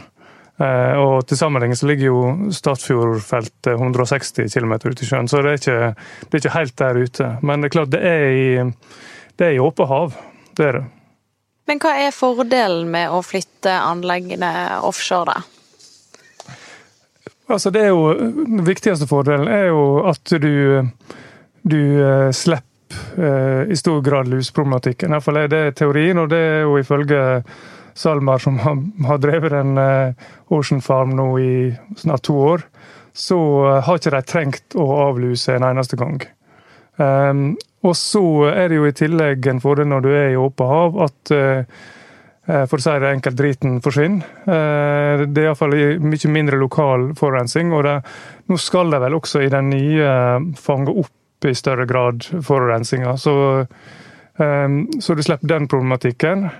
Eh, 0.60 0.94
og 1.00 1.26
til 1.28 1.40
sammenligning 1.40 1.78
så 1.78 1.88
ligger 1.88 2.10
jo 2.10 2.22
Stadfjordfeltet 2.52 3.72
160 3.74 4.52
km 4.52 4.74
ut 4.84 5.02
i 5.02 5.08
sjøen, 5.08 5.28
så 5.30 5.42
det 5.44 5.52
er, 5.52 5.60
ikke, 5.60 6.08
det 6.26 6.36
er 6.36 6.42
ikke 6.42 6.56
helt 6.56 6.76
der 6.82 7.00
ute. 7.00 7.28
Men 7.42 7.60
det 7.60 7.70
er 7.70 7.76
klart, 7.76 7.92
det 7.94 8.02
er 8.04 8.26
i, 8.30 8.48
det 9.40 9.48
er 9.48 9.56
i 9.56 9.62
åpent 9.62 9.88
hav. 9.90 10.18
Det 10.58 10.66
er 10.66 10.80
det. 10.80 10.84
Men 11.70 11.80
hva 11.80 11.94
er 12.02 12.14
fordelen 12.14 12.88
med 12.90 13.12
å 13.14 13.20
flytte 13.22 13.72
anleggene 13.72 14.52
offshore, 14.86 15.36
da? 15.36 16.56
Altså, 17.50 17.70
det 17.74 17.82
er 17.82 17.90
jo, 17.90 18.12
Den 18.14 18.62
viktigste 18.66 19.08
fordelen 19.10 19.48
er 19.50 19.70
jo 19.72 19.84
at 20.06 20.34
du, 20.38 20.86
du 21.66 21.80
eh, 21.80 22.30
slipper 22.34 22.68
Eh, 23.16 23.72
i 23.72 23.76
stor 23.76 24.00
grad 24.02 24.28
lusproblematikken. 24.28 25.12
Iallfall 25.12 25.42
er 25.42 25.50
det 25.50 25.62
teorien, 25.78 26.18
og 26.18 26.30
det 26.30 26.38
er 26.38 26.62
jo 26.64 26.78
ifølge 26.80 27.20
Salmar, 27.94 28.38
som 28.38 28.58
har, 28.58 29.18
drevet 29.18 29.52
en 29.52 29.78
eh, 29.78 30.28
Ocean 30.48 30.80
Farm 30.84 31.14
nå 31.16 31.30
i 31.40 31.52
snart 31.96 32.24
to 32.28 32.36
år, 32.36 32.66
så 33.12 33.38
eh, 33.66 33.80
har 33.86 34.00
ikke 34.00 34.14
de 34.14 34.22
trengt 34.26 34.76
å 34.78 34.86
avluse 35.08 35.56
en 35.56 35.66
eneste 35.70 35.98
gang. 36.00 36.20
Um, 37.00 37.54
og 37.86 37.94
så 37.96 38.22
er 38.50 38.68
det 38.68 38.76
jo 38.76 38.88
i 38.88 38.96
tillegg 38.96 39.46
en 39.48 39.62
fordel 39.62 39.88
når 39.88 40.04
du 40.04 40.10
er 40.12 40.34
i 40.34 40.36
åpent 40.36 40.68
hav, 40.68 40.98
at 41.06 41.32
uh, 41.32 41.86
for 42.68 42.76
å 42.76 42.82
si 42.82 42.96
det 43.00 43.12
enkelt, 43.14 43.38
driten 43.38 43.78
forsvinner. 43.84 44.26
Uh, 44.44 45.24
det 45.24 45.44
er 45.44 45.48
iallfall 45.48 45.76
mye 46.02 46.32
mindre 46.34 46.58
lokal 46.60 47.10
forurensning. 47.16 47.72
Og 47.76 47.86
det, 47.86 47.96
nå 48.50 48.58
skal 48.60 48.92
de 48.92 49.00
vel 49.00 49.16
også 49.16 49.44
i 49.46 49.50
den 49.52 49.72
nye 49.72 50.12
fange 50.60 50.92
opp 50.92 51.48
i 51.48 51.54
større 51.56 51.86
grad 51.88 52.26
forurensinga. 52.44 53.14
Så, 53.16 53.34
um, 54.36 54.80
så 55.00 55.16
du 55.16 55.24
slipper 55.24 55.54
den 55.54 55.70
problematikken. 55.70 56.50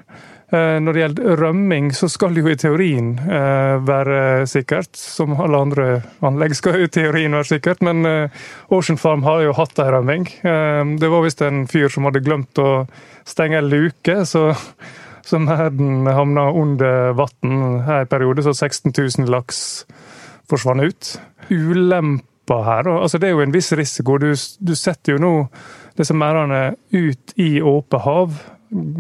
Eh, 0.50 0.76
når 0.83 0.92
det 0.92 1.02
gjelder 1.04 1.37
rømming, 1.38 1.90
så 1.95 2.09
skal 2.11 2.35
det 2.35 2.42
jo 2.42 2.50
i 2.50 2.59
teorien 2.59 3.12
eh, 3.23 3.76
være 3.87 4.47
sikkert. 4.50 4.99
Som 4.99 5.37
alle 5.38 5.61
andre 5.62 5.90
anlegg 6.26 6.57
skal 6.59 6.80
i 6.83 6.88
teorien 6.90 7.37
være 7.38 7.52
sikkert. 7.52 7.85
Men 7.87 8.02
eh, 8.09 8.40
Ocean 8.75 8.99
Farm 8.99 9.23
har 9.28 9.45
jo 9.45 9.54
hatt 9.59 9.78
ei 9.78 9.90
rømming. 9.95 10.26
Det 11.00 11.11
var 11.12 11.23
visst 11.23 11.45
en 11.47 11.66
fyr 11.71 11.92
som 11.92 12.09
hadde 12.09 12.25
glemt 12.26 12.59
å 12.59 12.85
stenge 13.28 13.61
ei 13.61 13.66
luke, 13.66 14.25
så 14.26 14.50
så 15.30 15.38
merden 15.38 16.09
havna 16.09 16.49
under 16.57 17.12
vann 17.14 17.83
her 17.87 18.02
i 18.02 18.09
periode, 18.09 18.42
så 18.42 18.54
16 18.57 18.90
000 18.97 19.28
laks 19.30 19.85
forsvant 20.50 20.83
ut. 20.83 21.11
Ulempa 21.52 22.57
her, 22.66 22.88
altså 22.88 23.21
det 23.21 23.28
er 23.28 23.37
jo 23.37 23.45
en 23.45 23.54
viss 23.54 23.71
risiko. 23.78 24.16
Du, 24.19 24.33
du 24.35 24.75
setter 24.75 25.14
jo 25.14 25.23
nå 25.23 25.33
disse 26.00 26.16
merdene 26.16 26.75
ut 26.90 27.37
i 27.38 27.61
åpent 27.62 28.02
hav, 28.09 28.40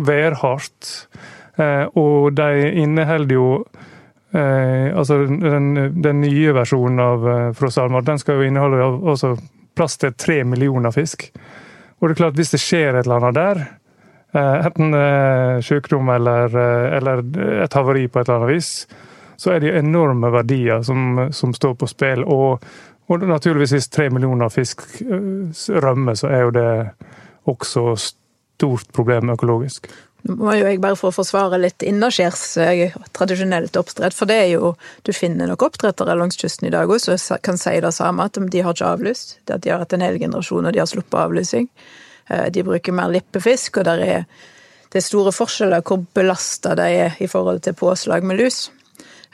værhardt. 0.06 0.92
Eh, 1.60 1.86
og 2.00 2.32
de 2.36 2.70
inneholder 2.82 3.34
jo 3.36 3.48
eh, 4.32 4.96
Altså 4.96 5.18
den, 5.26 5.74
den, 6.02 6.20
nye 6.22 6.54
versjonen 6.56 7.02
av 7.04 7.26
eh, 7.28 7.66
SalMar, 7.68 8.06
den 8.06 8.20
skal 8.20 8.40
jo 8.40 8.46
inneholde 8.48 8.86
også 9.12 9.34
plass 9.76 9.98
til 10.00 10.14
tre 10.18 10.42
millioner 10.44 10.94
fisk. 10.94 11.28
Og 12.00 12.08
det 12.08 12.14
er 12.14 12.22
klart, 12.22 12.38
hvis 12.38 12.54
det 12.54 12.62
skjer 12.62 12.96
et 12.96 13.06
eller 13.06 13.20
annet 13.20 13.36
der, 13.36 13.60
enten 14.30 14.94
sykdom 15.64 16.08
eller, 16.14 16.54
eller, 16.96 17.22
et 17.64 17.74
havari 17.74 18.06
på 18.08 18.20
et 18.20 18.28
eller 18.28 18.44
annet 18.44 18.54
vis, 18.54 18.70
så 19.40 19.52
er 19.52 19.60
det 19.60 19.70
jo 19.70 19.80
enorme 19.80 20.30
verdier 20.32 20.84
som, 20.86 21.18
som 21.34 21.54
står 21.54 21.74
på 21.80 21.88
spill. 21.90 22.24
Og, 22.24 22.64
og, 23.08 23.26
naturligvis 23.26 23.74
hvis 23.76 23.90
tre 23.92 24.08
millioner 24.10 24.52
fisk 24.54 24.84
rømmer, 25.84 26.18
så 26.18 26.30
er 26.30 26.44
jo 26.46 26.54
det 26.56 26.70
også 27.50 27.84
stort 27.98 28.90
problem 28.96 29.34
økologisk. 29.34 29.90
Nå 30.26 30.36
må 30.36 30.52
jo 30.58 30.66
jeg 30.68 30.80
bare 30.82 30.98
få 30.98 31.10
forsvare 31.14 31.58
litt 31.60 31.84
innaskjærs 31.86 32.42
tradisjonelt 33.16 33.76
oppdrett, 33.80 34.16
for 34.16 34.28
det 34.28 34.36
er 34.42 34.50
jo 34.54 34.74
Du 35.06 35.12
finner 35.16 35.48
nok 35.48 35.64
oppdrettere 35.70 36.16
langs 36.18 36.36
kysten 36.40 36.68
i 36.68 36.74
dag 36.74 36.90
òg 36.90 37.00
som 37.00 37.38
kan 37.42 37.58
si 37.58 37.78
det 37.80 37.94
samme, 37.96 38.24
at 38.24 38.36
de 38.36 38.62
har 38.62 38.76
ikke 38.76 38.92
avlyst. 38.92 39.38
At 39.48 39.64
de 39.64 39.72
har 39.72 39.80
hatt 39.80 39.92
en 39.96 40.04
hel 40.04 40.18
generasjon, 40.20 40.66
og 40.66 40.72
de 40.72 40.82
har 40.82 40.90
sluppet 40.90 41.20
avlysing. 41.20 41.68
De 42.28 42.62
bruker 42.62 42.94
mer 42.94 43.10
lippefisk, 43.10 43.80
og 43.80 43.88
er, 43.88 44.26
det 44.90 45.00
er 45.00 45.06
store 45.06 45.32
forskjeller 45.34 45.82
hvor 45.82 46.04
belasta 46.14 46.76
de 46.78 46.90
er 47.06 47.16
i 47.18 47.26
forhold 47.30 47.64
til 47.64 47.74
påslag 47.74 48.26
med 48.26 48.38
lus. 48.42 48.68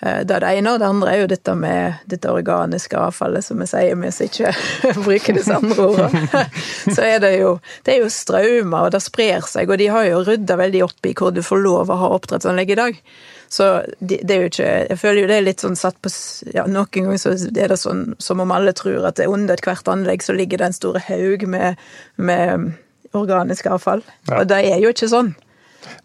Eh, 0.00 0.20
det 0.28 0.34
er 0.36 0.44
det 0.44 0.50
ene, 0.58 0.74
og 0.74 0.80
det 0.80 0.88
andre 0.88 1.12
er 1.12 1.22
jo 1.22 1.28
dette 1.30 1.54
med 1.56 2.02
dette 2.10 2.32
organiske 2.32 2.98
avfallet, 3.00 3.44
som 3.44 3.62
vi 3.62 3.68
sier 3.70 3.96
vi 3.96 4.10
ikke 4.26 4.52
bruker 5.06 5.38
disse 5.38 5.56
andre 5.56 5.86
ordene. 5.86 6.42
Så 6.96 7.00
er 7.04 7.22
det 7.22 7.32
jo 7.38 7.56
det 7.86 7.94
er 7.94 8.04
jo 8.04 8.10
strømmer, 8.12 8.88
og 8.88 8.92
det 8.92 9.02
sprer 9.04 9.46
seg, 9.48 9.70
og 9.70 9.80
de 9.80 9.88
har 9.92 10.08
jo 10.10 10.20
rydda 10.26 10.58
veldig 10.60 10.84
opp 10.88 11.08
i 11.08 11.14
hvor 11.16 11.32
du 11.32 11.42
får 11.44 11.64
lov 11.64 11.92
å 11.92 11.98
ha 12.02 12.12
oppdrettsanlegg 12.18 12.74
i 12.74 12.78
dag. 12.82 13.00
Så 13.48 13.66
det, 14.00 14.24
er 14.26 14.40
jo 14.42 14.48
ikke 14.50 14.70
Jeg 14.90 14.98
føler 14.98 15.20
jo 15.20 15.26
det 15.30 15.36
er 15.36 15.44
litt 15.46 15.62
sånn 15.62 15.76
satt 15.78 16.00
på 16.02 16.10
ja, 16.50 16.64
Noen 16.66 16.88
ganger 16.90 17.20
så 17.22 17.36
er 17.36 17.70
det 17.70 17.76
sånn 17.78 18.16
som 18.18 18.42
om 18.42 18.50
alle 18.50 18.72
tror 18.74 19.06
at 19.06 19.20
det 19.20 19.28
under 19.30 19.54
ethvert 19.54 19.86
anlegg 19.86 20.24
så 20.26 20.34
ligger 20.34 20.58
det 20.58 20.66
en 20.66 20.74
stor 20.74 20.98
haug 21.06 21.44
med, 21.46 21.78
med 22.18 22.72
organisk 23.14 23.68
avfall. 23.70 24.02
Ja. 24.26 24.40
Og 24.40 24.50
det 24.50 24.64
er 24.66 24.82
jo 24.82 24.90
ikke 24.90 25.10
sånn. 25.12 25.36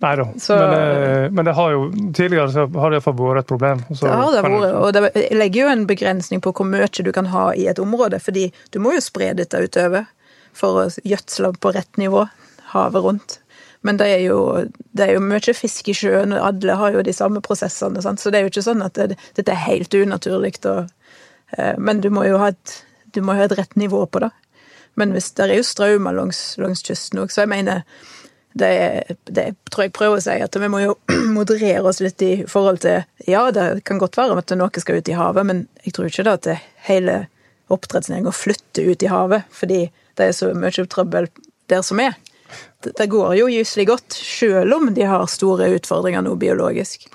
Nei 0.02 0.14
da, 0.18 0.26
men, 0.26 0.74
eh, 0.78 1.26
men, 1.32 1.46
det 1.46 1.54
har 1.58 1.74
jo 1.76 1.84
tidligere 2.16 2.48
så 2.54 2.66
har 2.66 2.92
det 2.92 3.00
iallfall 3.00 3.18
vært 3.20 3.44
et 3.44 3.52
problem. 3.52 3.84
det 3.90 4.16
har 4.22 4.34
det 4.36 4.44
vært, 4.46 4.66
og 4.82 4.90
det 4.96 5.28
legger 5.36 5.66
jo 5.66 5.74
en 5.74 5.86
begrensning 5.90 6.42
på 6.44 6.54
hvor 6.58 6.68
mye 6.68 6.90
du 6.92 7.12
kan 7.16 7.30
ha 7.34 7.52
i 7.54 7.68
et 7.72 7.80
område, 7.82 8.20
fordi 8.20 8.50
du 8.74 8.80
må 8.84 8.96
jo 8.96 9.04
spre 9.04 9.34
dette 9.38 9.62
utover 9.62 10.10
for 10.58 10.84
å 10.84 10.90
gjødsle 11.08 11.54
på 11.62 11.74
rett 11.76 12.02
nivå 12.02 12.26
havet 12.74 13.04
rundt. 13.04 13.38
Men 13.82 13.98
det 13.98 14.08
er, 14.14 14.20
jo, 14.30 14.42
det 14.94 15.08
er 15.08 15.16
jo 15.16 15.24
mye 15.26 15.56
fisk 15.58 15.90
i 15.90 15.96
sjøen, 15.98 16.36
og 16.38 16.46
alle 16.52 16.78
har 16.78 16.94
jo 16.94 17.06
de 17.06 17.14
samme 17.16 17.42
prosessene. 17.42 18.02
Sant? 18.04 18.22
Så 18.22 18.30
det 18.30 18.40
er 18.40 18.46
jo 18.46 18.52
ikke 18.54 18.66
sånn 18.68 18.84
at 18.86 18.98
det, 19.00 19.18
dette 19.38 19.54
er 19.56 19.64
helt 19.66 19.96
unaturlig. 19.98 20.54
Og, 20.70 20.92
eh, 21.58 21.74
men 21.82 22.04
du 22.04 22.12
må 22.14 22.28
jo 22.28 22.38
ha 22.42 22.52
et, 22.54 22.76
ha 23.18 23.38
et 23.42 23.58
rett 23.58 23.74
nivå 23.80 24.04
på 24.06 24.22
det. 24.22 24.30
Men 25.00 25.16
hvis, 25.16 25.32
det 25.34 25.48
er 25.48 25.56
jo 25.58 25.66
strømmer 25.66 26.14
langs, 26.14 26.44
langs 26.62 26.84
kysten 26.86 27.24
òg, 27.24 27.34
så 27.34 27.46
jeg 27.46 27.54
mener 27.54 27.82
det, 28.54 29.16
det, 29.32 29.46
tror 29.72 29.86
jeg 29.86 29.94
prøver 29.96 30.20
å 30.20 30.24
si, 30.24 30.36
at 30.44 30.58
vi 30.60 30.70
må 30.72 30.82
jo 30.84 30.96
moderere 31.38 31.86
oss 31.88 32.02
litt 32.04 32.22
i 32.26 32.34
forhold 32.50 32.82
til 32.84 33.04
Ja, 33.30 33.46
det 33.56 33.84
kan 33.88 34.02
godt 34.02 34.18
være 34.20 34.40
at 34.42 34.54
noe 34.58 34.84
skal 34.84 35.00
ut 35.00 35.12
i 35.12 35.18
havet, 35.18 35.48
men 35.48 35.64
jeg 35.86 35.96
tror 35.96 36.10
ikke 36.10 36.28
da 36.28 36.36
at 36.40 36.48
det 36.50 36.58
hele 36.88 37.22
oppdrettsnæringa 37.72 38.34
flytter 38.36 38.92
ut 38.92 39.06
i 39.06 39.12
havet 39.12 39.48
fordi 39.56 39.86
det 40.20 40.28
er 40.28 40.36
så 40.36 40.52
mye 40.58 40.88
trøbbel 40.92 41.30
der 41.72 41.86
som 41.88 42.02
er. 42.04 42.18
Det, 42.84 42.92
det 42.98 43.08
går 43.14 43.38
jo 43.40 43.48
gyselig 43.52 43.88
godt, 43.88 44.18
selv 44.18 44.76
om 44.76 44.90
de 44.94 45.08
har 45.08 45.30
store 45.32 45.70
utfordringer 45.78 46.26
nå 46.26 46.36
biologisk. 46.42 47.08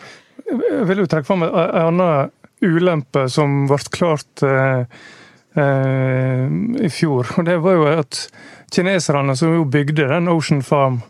Jeg 0.46 0.86
vil 0.88 1.02
jo 1.02 1.08
trekke 1.10 1.28
fram 1.28 1.44
en 1.44 1.52
annen 1.52 2.32
ulempe 2.64 3.26
som 3.28 3.66
ble 3.68 3.78
klart 3.92 4.44
eh, 4.46 4.86
eh, 5.60 6.46
i 6.80 6.90
fjor. 6.92 7.34
og 7.36 7.44
Det 7.48 7.58
var 7.60 7.76
jo 7.76 7.88
at 7.90 8.22
kineserne 8.72 9.36
som 9.36 9.52
jo 9.54 9.66
bygde 9.68 10.08
den 10.08 10.30
Ocean 10.32 10.62
Farm 10.64 11.02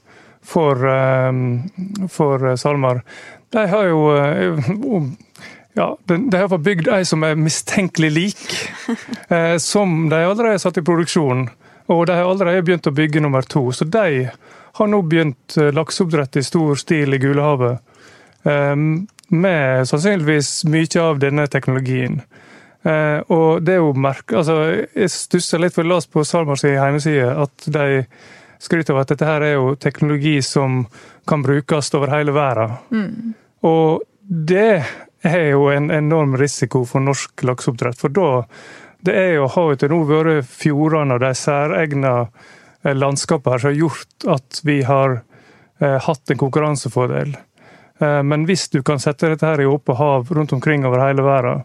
for, 0.46 0.88
ehm, 0.88 1.62
for 2.08 2.56
SalMar. 2.56 3.02
De 3.50 3.66
har 3.66 3.84
jo 3.84 4.16
eh, 4.16 4.58
ja, 5.74 5.98
De 6.04 6.36
har 6.36 6.58
bygd 6.58 6.88
ei 6.88 7.04
som 7.04 7.24
er 7.26 7.38
mistenkelig 7.38 8.10
lik, 8.10 8.44
eh, 9.28 9.56
som 9.58 10.08
de 10.08 10.22
allerede 10.22 10.54
har 10.54 10.62
satt 10.62 10.78
i 10.78 10.86
produksjon. 10.86 11.48
Og 11.86 12.06
de 12.06 12.14
har 12.16 12.26
allerede 12.26 12.62
begynt 12.66 12.86
å 12.86 12.94
bygge 12.94 13.22
nummer 13.22 13.42
to. 13.42 13.68
Så 13.72 13.84
de 13.84 14.30
har 14.78 14.88
nå 14.90 15.02
begynt 15.02 15.58
eh, 15.58 15.74
lakseoppdrett 15.74 16.38
i 16.38 16.46
stor 16.46 16.78
stil 16.78 17.14
i 17.14 17.20
Gulehavet. 17.22 17.82
Ehm, 18.46 19.06
med 19.28 19.88
sannsynligvis 19.90 20.64
mye 20.70 21.02
av 21.02 21.18
denne 21.18 21.48
teknologien. 21.50 22.20
Og 22.86 23.64
det 23.66 23.72
er 23.74 23.80
jo 23.80 23.88
merke... 23.98 24.36
Altså, 24.38 24.60
jeg 24.94 25.10
stusser 25.10 25.58
litt, 25.58 25.74
for 25.74 25.82
jeg 25.82 25.90
leste 25.90 26.12
på 26.14 26.22
SalMars 26.22 26.62
hjemmeside 26.62 27.32
at 27.42 27.66
de 27.74 28.04
skryter 28.62 28.94
av 28.94 29.02
at 29.02 29.12
dette 29.14 29.28
her 29.28 29.44
er 29.44 29.56
jo 29.56 29.74
teknologi 29.80 30.38
som 30.42 30.84
kan 31.28 31.42
brukes 31.42 31.92
over 31.94 32.12
hele 32.14 32.34
verden. 32.36 32.76
Mm. 32.90 33.34
Og 33.66 34.02
det 34.26 34.84
er 35.26 35.48
jo 35.50 35.68
en 35.72 35.90
enorm 35.90 36.36
risiko 36.38 36.84
for 36.88 37.02
norsk 37.02 37.44
lakseoppdrett. 37.46 37.98
For 38.00 38.12
da 38.14 38.30
det 39.06 39.14
er 39.14 39.32
jo, 39.36 39.48
har 39.52 39.72
jo 39.72 39.80
til 39.80 39.92
nå 39.92 40.02
vært 40.08 40.48
fjordene 40.50 41.16
og 41.16 41.22
de 41.22 41.32
særegne 41.36 42.14
eh, 42.24 42.94
landskapene 42.96 43.54
her 43.54 43.62
som 43.62 43.70
har 43.70 43.80
gjort 43.82 44.30
at 44.36 44.60
vi 44.66 44.80
har 44.86 45.18
eh, 45.18 45.98
hatt 46.02 46.32
en 46.32 46.40
konkurransefordel. 46.40 47.36
Eh, 47.98 48.22
men 48.22 48.46
hvis 48.48 48.68
du 48.72 48.80
kan 48.82 49.00
sette 49.02 49.30
dette 49.30 49.46
her 49.46 49.62
i 49.62 49.68
åpent 49.68 49.98
hav 49.98 50.32
rundt 50.32 50.52
omkring 50.56 50.86
over 50.88 51.04
hele 51.04 51.22
verden, 51.22 51.64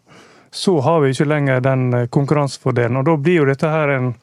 så 0.51 0.79
har 0.79 0.99
vi 1.01 1.13
ikke 1.13 1.29
lenger 1.31 1.63
den 1.63 1.93
eh, 1.93 2.07
konkurransefordelen. 2.07 2.99
Og 2.99 3.07
da 3.07 3.17
blir 3.17 3.41
jo 3.41 3.47
dette 3.49 3.71
her 3.71 3.95
en 3.95 4.13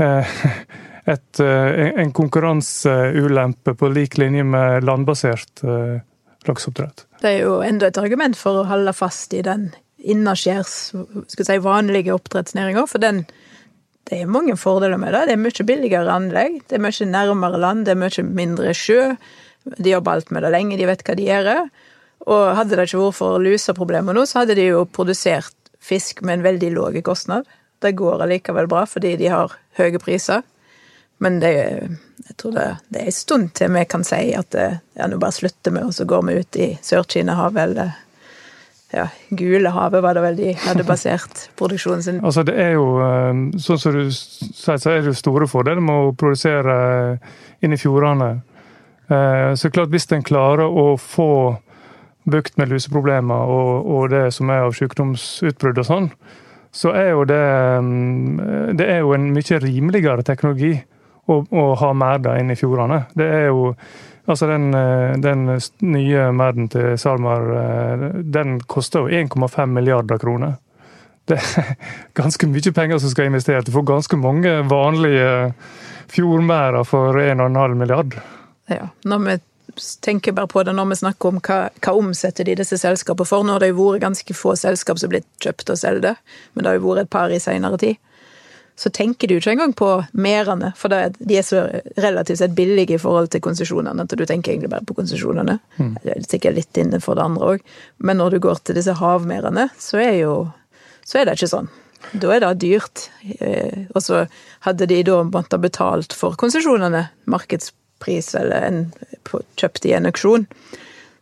eh, 0.00 0.36
et, 1.04 1.40
eh, 1.40 2.00
en 2.00 2.12
konkurranseulempe 2.12 3.74
på 3.74 3.88
lik 3.92 4.18
linje 4.18 4.44
med 4.44 4.84
landbasert 4.84 5.64
eh, 5.64 6.00
lakseoppdrett. 6.46 7.06
Det 7.22 7.30
er 7.30 7.46
jo 7.46 7.60
enda 7.62 7.90
et 7.90 7.98
argument 7.98 8.38
for 8.38 8.62
å 8.62 8.68
holde 8.70 8.94
fast 8.96 9.34
i 9.34 9.42
den 9.46 9.70
innaskjærs 10.02 10.74
si, 11.30 11.58
vanlige 11.62 12.14
oppdrettsnæringa, 12.14 12.86
for 12.90 13.02
den 13.02 13.24
det 14.10 14.18
er 14.18 14.30
mange 14.30 14.56
fordeler 14.58 14.98
med 14.98 15.14
det. 15.14 15.26
Det 15.28 15.34
er 15.36 15.40
mye 15.40 15.64
billigere 15.66 16.10
anlegg, 16.10 16.58
det 16.68 16.76
er 16.76 16.82
mye 16.82 17.06
nærmere 17.06 17.60
land, 17.62 17.84
det 17.86 17.94
er 17.94 18.00
mye 18.02 18.24
mindre 18.26 18.74
sjø. 18.74 19.14
De 19.78 19.92
jobber 19.92 20.18
alt 20.18 20.32
med 20.34 20.42
det 20.42 20.50
lenge, 20.50 20.76
de 20.76 20.88
vet 20.88 21.04
hva 21.06 21.14
de 21.16 21.28
gjør. 21.28 21.50
Og 22.26 22.42
hadde 22.58 22.76
det 22.76 22.88
ikke 22.88 22.98
vært 22.98 23.18
for 23.20 23.42
luseproblemer 23.42 24.16
nå, 24.16 24.26
så 24.26 24.42
hadde 24.42 24.58
de 24.58 24.66
jo 24.72 24.84
produsert 24.90 25.54
fisk 25.82 26.22
med 26.26 26.40
en 26.40 26.46
veldig 26.50 26.72
lav 26.74 26.98
kostnad. 27.06 27.46
Det 27.82 27.94
går 27.98 28.26
allikevel 28.26 28.68
bra 28.70 28.84
fordi 28.90 29.14
de 29.22 29.30
har 29.30 29.54
høye 29.78 30.02
priser. 30.02 30.42
Men 31.22 31.38
det, 31.42 31.52
jeg 32.26 32.36
tror 32.40 32.54
det, 32.56 32.68
det, 32.88 33.02
er 33.02 33.10
en 33.10 33.16
stund 33.16 33.52
til 33.58 33.70
vi 33.74 33.84
kan 33.90 34.04
si 34.06 34.32
at 34.34 34.56
ja, 34.58 35.06
nå 35.06 35.20
bare 35.22 35.36
slutter 35.36 35.74
vi, 35.74 35.84
og 35.86 35.94
så 35.94 36.06
går 36.08 36.24
vi 36.28 36.38
ut 36.42 36.58
i 36.58 36.72
Sør-Kina-havet 36.82 37.62
eller 37.68 37.92
ja, 38.92 39.08
Gulehavet 39.28 40.02
var 40.02 40.14
det 40.14 40.20
vel 40.20 40.36
de 40.36 40.52
hadde 40.66 40.84
basert 40.84 41.46
produksjonen 41.58 42.02
sin 42.04 42.20
Altså 42.20 42.44
det 42.44 42.58
er 42.60 42.74
jo, 42.76 42.86
eh, 43.00 43.32
sånn 43.64 43.80
som 43.80 43.96
du 43.96 44.04
sier, 44.12 44.76
så 44.76 44.92
er 44.92 45.00
det 45.00 45.12
jo 45.12 45.16
store 45.16 45.48
fordeler 45.48 45.80
med 45.84 46.08
å 46.08 46.14
produsere 46.18 46.76
eh, 47.16 47.32
inn 47.64 47.72
i 47.72 47.80
fjordene. 47.80 48.30
Eh, 49.08 49.52
så 49.56 49.72
klart 49.72 49.92
hvis 49.94 50.10
en 50.12 50.24
klarer 50.26 50.68
å 50.68 50.92
få 51.00 51.56
bukt 52.28 52.58
med 52.60 52.70
luseproblemer 52.70 53.50
og, 53.50 53.88
og 53.88 54.12
det 54.12 54.26
som 54.36 54.52
er 54.52 54.66
av 54.66 54.76
sykdomsutbrudd 54.76 55.80
og 55.82 55.88
sånn, 55.88 56.12
så 56.72 56.92
er 56.96 57.10
jo 57.10 57.24
det 57.28 57.42
mm, 57.84 58.76
Det 58.78 58.86
er 58.88 59.02
jo 59.02 59.10
en 59.12 59.26
mye 59.34 59.58
rimeligere 59.60 60.24
teknologi 60.24 60.76
å, 61.32 61.42
å 61.50 61.66
ha 61.80 61.92
merder 61.96 62.40
inne 62.40 62.56
i 62.56 62.60
fjordene. 62.60 63.04
Det 63.18 63.28
er 63.42 63.46
jo 63.50 63.74
Altså, 64.22 64.46
den, 64.46 64.74
eh, 64.74 65.16
den 65.18 65.48
nye 65.80 66.28
merden 66.30 66.68
til 66.70 66.92
SalMar, 66.98 67.42
eh, 67.58 68.04
den 68.22 68.60
koster 68.60 69.02
jo 69.02 69.08
1,5 69.18 69.72
milliarder 69.74 70.18
kroner. 70.18 70.52
Det 71.26 71.38
er 71.38 71.74
ganske 72.20 72.46
mye 72.46 72.72
penger 72.72 72.98
som 73.02 73.10
skal 73.10 73.26
investeres. 73.26 73.66
Du 73.66 73.72
får 73.74 73.88
ganske 73.88 74.16
mange 74.16 74.52
vanlige 74.70 75.52
fjordmerder 76.14 76.86
for 76.86 77.18
1,5 77.18 77.74
milliard. 77.74 78.14
Ja, 78.70 78.92
når 79.02 79.24
vi 79.26 79.36
tenker 80.00 80.32
bare 80.32 80.46
på 80.46 80.62
det 80.62 80.74
når 80.76 80.90
vi 80.90 81.00
snakker 81.00 81.32
om 81.32 81.40
hva, 81.40 81.58
hva 81.82 81.94
omsetter 81.98 82.46
de 82.46 82.56
disse 82.60 82.78
selskapene 82.78 83.26
for. 83.26 83.42
Nå 83.42 83.56
har 83.56 83.64
det 83.64 83.72
jo 83.72 83.80
vært 83.80 84.04
ganske 84.04 84.36
få 84.36 84.54
selskap 84.60 85.00
som 85.00 85.08
har 85.08 85.16
blitt 85.16 85.28
kjøpt 85.42 85.72
og 85.72 85.80
solgt, 85.80 86.22
men 86.52 86.62
det 86.62 86.70
har 86.70 86.78
jo 86.78 86.86
vært 86.88 87.06
et 87.06 87.12
par 87.12 87.32
i 87.32 87.40
seinere 87.42 87.80
tid. 87.80 87.98
Så 88.76 88.90
tenker 88.90 89.28
du 89.28 89.36
ikke 89.36 89.52
engang 89.52 89.74
på 89.76 89.88
merene, 90.16 90.72
for 90.78 90.90
de 90.90 91.36
er 91.36 91.44
så 91.46 91.66
relativt 92.00 92.40
sett 92.40 92.54
billige 92.56 92.96
i 92.96 93.00
forhold 93.02 93.28
til 93.30 93.42
konsesjonene 93.44 94.06
at 94.06 94.14
du 94.16 94.24
tenker 94.26 94.54
egentlig 94.54 94.72
bare 94.72 94.86
på 94.88 94.96
konsesjonene. 94.96 95.58
Mm. 95.76 95.92
Er 96.02 96.24
sikkert 96.26 96.56
litt 96.56 96.80
innenfor 96.80 97.18
det 97.18 97.26
andre 97.26 97.52
òg, 97.54 97.68
men 98.02 98.18
når 98.18 98.36
du 98.36 98.42
går 98.48 98.64
til 98.64 98.78
disse 98.80 98.96
havmerene, 98.98 99.68
så 99.78 100.00
er 100.02 100.16
jo 100.22 100.34
så 101.04 101.20
er 101.20 101.26
det 101.26 101.36
ikke 101.36 101.50
sånn. 101.50 101.70
Da 102.12 102.32
er 102.34 102.42
det 102.42 102.52
dyrt. 102.62 103.06
Eh, 103.38 103.86
og 103.94 104.02
så 104.04 104.24
hadde 104.66 104.88
de 104.90 105.00
da 105.06 105.22
måttet 105.26 105.62
betalt 105.62 106.14
for 106.16 106.36
konsesjonene, 106.38 107.06
markedspris 107.30 108.32
eller 108.38 108.68
en 108.68 108.82
kjøpt 109.60 109.86
i 109.88 109.94
en 109.96 110.08
auksjon, 110.10 110.46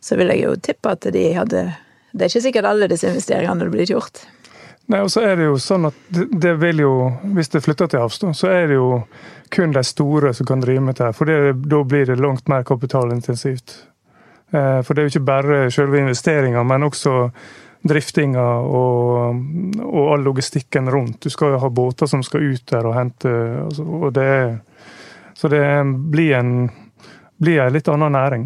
så 0.01 0.17
vil 0.17 0.33
jeg 0.33 0.45
jo 0.45 0.57
tippe 0.57 0.93
at 0.95 1.05
de 1.13 1.25
hadde 1.37 1.69
Det 2.11 2.25
er 2.25 2.31
ikke 2.31 2.43
sikkert 2.43 2.65
alle 2.67 2.89
disse 2.91 3.07
investeringene 3.07 3.53
hadde 3.53 3.71
blitt 3.71 3.91
gjort. 3.93 4.25
Nei, 4.91 4.99
og 4.99 5.11
så 5.11 5.21
er 5.23 5.37
det 5.39 5.45
jo 5.47 5.59
sånn 5.61 5.87
at 5.87 5.99
det 6.11 6.51
vil 6.59 6.81
jo, 6.83 6.95
Hvis 7.35 7.51
det 7.53 7.63
flytter 7.63 7.87
til 7.87 8.01
havs, 8.03 8.19
så 8.19 8.49
er 8.51 8.67
det 8.67 8.75
jo 8.75 9.03
kun 9.51 9.71
de 9.75 9.83
store 9.87 10.33
som 10.35 10.47
kan 10.47 10.63
drive 10.63 10.83
med 10.83 10.97
dette. 10.97 11.13
For 11.15 11.27
det, 11.27 11.67
da 11.71 11.79
blir 11.87 12.05
det 12.09 12.19
langt 12.19 12.47
mer 12.51 12.63
kapitalintensivt. 12.67 13.75
Eh, 14.51 14.79
for 14.83 14.93
det 14.93 15.01
er 15.01 15.07
jo 15.07 15.13
ikke 15.13 15.27
bare 15.27 15.59
selve 15.71 15.99
investeringa, 15.99 16.63
men 16.67 16.87
også 16.87 17.15
driftinga 17.87 18.43
og, 18.67 19.39
og, 19.81 20.01
all 20.13 20.25
logistikken 20.27 20.91
rundt. 20.91 21.23
Du 21.23 21.33
skal 21.33 21.55
jo 21.55 21.61
ha 21.63 21.69
båter 21.71 22.09
som 22.09 22.23
skal 22.23 22.51
ut 22.51 22.65
der 22.69 22.87
og 22.87 22.95
hente 22.95 23.31
altså, 23.65 23.83
og 23.83 24.11
det, 24.13 24.59
Så 25.33 25.47
det 25.49 25.63
blir 26.11 26.35
en, 26.37 26.69
blir 27.41 27.63
en 27.63 27.73
litt 27.73 27.87
annen 27.89 28.11
næring. 28.11 28.45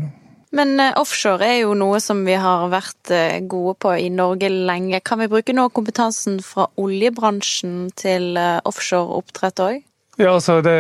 Men 0.56 0.78
uh, 0.80 0.94
offshore 1.02 1.46
er 1.48 1.58
jo 1.64 1.74
noe 1.78 2.00
som 2.04 2.24
vi 2.28 2.38
har 2.40 2.70
vært 2.72 3.12
uh, 3.12 3.42
gode 3.50 3.76
på 3.84 3.96
i 4.00 4.08
Norge 4.14 4.50
lenge. 4.52 5.02
Kan 5.06 5.22
vi 5.24 5.30
bruke 5.32 5.56
noe 5.56 5.70
av 5.70 5.76
kompetansen 5.76 6.40
fra 6.46 6.70
oljebransjen 6.82 7.92
til 7.98 8.34
offshoreoppdrett 8.36 8.72
offshore 8.76 9.20
oppdrett 9.20 9.62
òg? 9.64 9.84
Ja, 10.16 10.32
altså 10.32 10.62
det, 10.64 10.76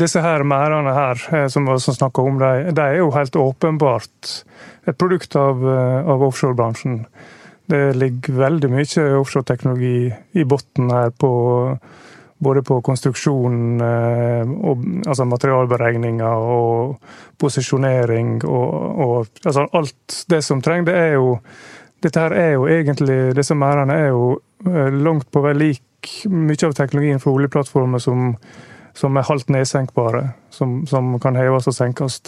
Disse 0.00 0.22
her 0.24 0.46
merdene 0.48 0.94
her, 0.96 1.48
som 1.52 1.66
vi 1.68 1.76
snakker 1.82 2.24
om, 2.24 2.38
de, 2.40 2.70
de, 2.72 2.86
er 2.86 3.02
jo 3.02 3.10
helt 3.12 3.36
åpenbart 3.36 4.30
et 4.88 4.96
produkt 4.96 5.36
av, 5.36 5.60
av 5.60 6.24
offshorebransjen. 6.24 7.02
Det 7.68 7.82
ligger 7.96 8.40
veldig 8.40 8.70
mye 8.72 9.04
offshoreteknologi 9.20 10.08
i 10.40 10.46
bunnen 10.48 10.92
her 10.92 11.12
på 11.20 11.30
både 12.38 12.62
på 12.66 12.80
konstruksjon, 12.84 13.80
og, 13.80 14.84
altså 15.06 15.26
materialberegninger 15.28 16.48
og 16.56 16.96
posisjonering 17.40 18.36
og, 18.44 18.98
og 19.06 19.46
altså 19.46 19.66
alt 19.72 20.18
det 20.30 20.42
som 20.44 20.62
trenger. 20.62 20.90
Det 20.90 20.98
er 20.98 21.16
jo 21.18 21.38
Dette 22.04 22.20
her 22.20 22.34
er 22.36 22.50
jo 22.52 22.66
egentlig 22.68 23.32
Disse 23.32 23.54
merdene 23.56 23.94
er 23.96 24.10
jo 24.12 24.34
langt 24.92 25.30
på 25.32 25.40
vei 25.40 25.54
lik 25.56 26.10
mye 26.28 26.66
av 26.66 26.74
teknologien 26.76 27.20
fra 27.20 27.32
oljeplattformer 27.32 28.02
som, 28.02 28.34
som 28.92 29.16
er 29.16 29.24
halvt 29.24 29.54
nedsenkbare. 29.54 30.26
Som, 30.52 30.82
som, 30.86 31.14
kan 31.20 31.36
heves 31.36 31.70
og 31.70 31.74
senkes. 31.74 32.20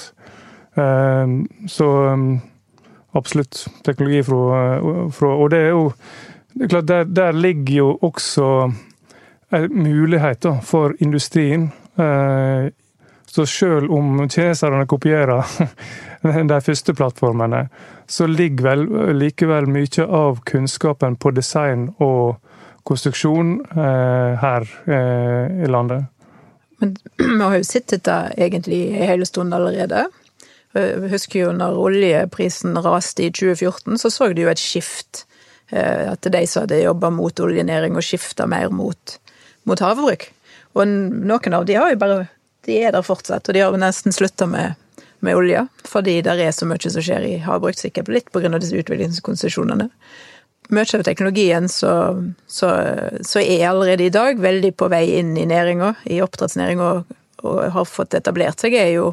Så 1.69 1.91
absolutt 3.17 3.67
teknologi 3.85 4.23
fra, 4.23 5.11
fra 5.13 5.35
Og 5.37 5.53
det 5.53 5.61
er 5.67 5.71
jo 5.75 5.85
det 6.57 6.65
er 6.65 6.69
klart, 6.73 6.89
der, 6.89 7.05
der 7.05 7.33
ligger 7.37 7.75
jo 7.75 7.99
også 8.03 8.73
en 9.57 9.83
mulighet 9.83 10.41
da, 10.41 10.57
for 10.63 10.95
industrien. 10.99 11.71
Eh, 11.99 12.73
så 13.27 13.47
selv 13.47 13.93
om 13.93 14.29
kineserne 14.29 14.87
kopierer 14.87 15.45
de 16.53 16.61
første 16.61 16.95
plattformene, 16.95 17.67
så 18.07 18.27
ligger 18.27 18.65
vel 18.65 18.85
likevel 19.19 19.67
mye 19.69 20.07
av 20.07 20.41
kunnskapen 20.47 21.17
på 21.21 21.33
design 21.37 21.89
og 21.99 22.37
konstruksjon 22.87 23.59
eh, 23.77 24.37
her 24.43 24.69
eh, 24.87 25.65
i 25.65 25.71
landet. 25.71 26.07
Men 26.79 26.97
vi 27.19 27.43
har 27.43 27.59
jo 27.59 27.67
sett 27.67 27.91
dette 27.97 28.21
egentlig 28.37 28.81
hele 28.95 29.27
stunden 29.27 29.53
stund 29.53 29.55
allerede. 29.59 30.07
Jeg 30.77 31.09
husker 31.09 31.41
jo 31.41 31.53
når 31.57 31.79
oljeprisen 31.81 32.77
raste 32.85 33.25
i 33.25 33.31
2014, 33.33 33.97
så 33.99 34.11
så 34.13 34.29
du 34.33 34.43
jo 34.43 34.51
et 34.53 34.61
skift. 34.61 35.25
At 35.73 36.23
de 36.23 36.43
som 36.47 36.67
hadde 36.67 36.83
jobba 36.83 37.09
mot 37.11 37.41
oljenæring 37.41 37.97
og 37.97 38.05
skifta 38.05 38.45
mer 38.47 38.69
mot, 38.69 39.17
mot 39.67 39.83
havbruk. 39.83 40.31
Og 40.77 40.89
noen 40.89 41.57
av 41.57 41.67
de 41.69 41.79
har 41.79 41.93
jo 41.93 42.01
bare 42.01 42.25
De 42.67 42.81
er 42.83 42.91
der 42.91 43.05
fortsatt, 43.07 43.47
og 43.47 43.55
de 43.55 43.61
har 43.63 43.77
nesten 43.79 44.11
slutta 44.11 44.43
med, 44.51 44.75
med 45.23 45.39
olje. 45.39 45.61
Fordi 45.87 46.17
det 46.27 46.33
er 46.43 46.51
så 46.51 46.67
mye 46.67 46.91
som 46.91 47.05
skjer 47.05 47.23
i 47.23 47.37
havbruk, 47.45 47.79
sikkert 47.79 48.11
litt 48.11 48.33
pga. 48.35 48.51
disse 48.59 48.75
utviklingskonsesjonene. 48.75 49.87
Mye 50.75 50.99
av 50.99 51.05
teknologien 51.07 51.69
så, 51.71 51.93
så, 52.51 52.73
så, 53.23 53.39
er 53.39 53.69
allerede 53.69 54.09
i 54.09 54.11
dag 54.11 54.43
veldig 54.43 54.73
på 54.75 54.89
vei 54.91 55.05
inn 55.21 55.37
i 55.39 55.47
næringa, 55.47 55.93
i 56.11 56.19
oppdrettsnæringa, 56.25 56.89
og 57.47 57.61
har 57.71 57.87
fått 57.87 58.19
etablert 58.19 58.59
seg, 58.59 58.75
er 58.75 58.91
jo 58.97 59.13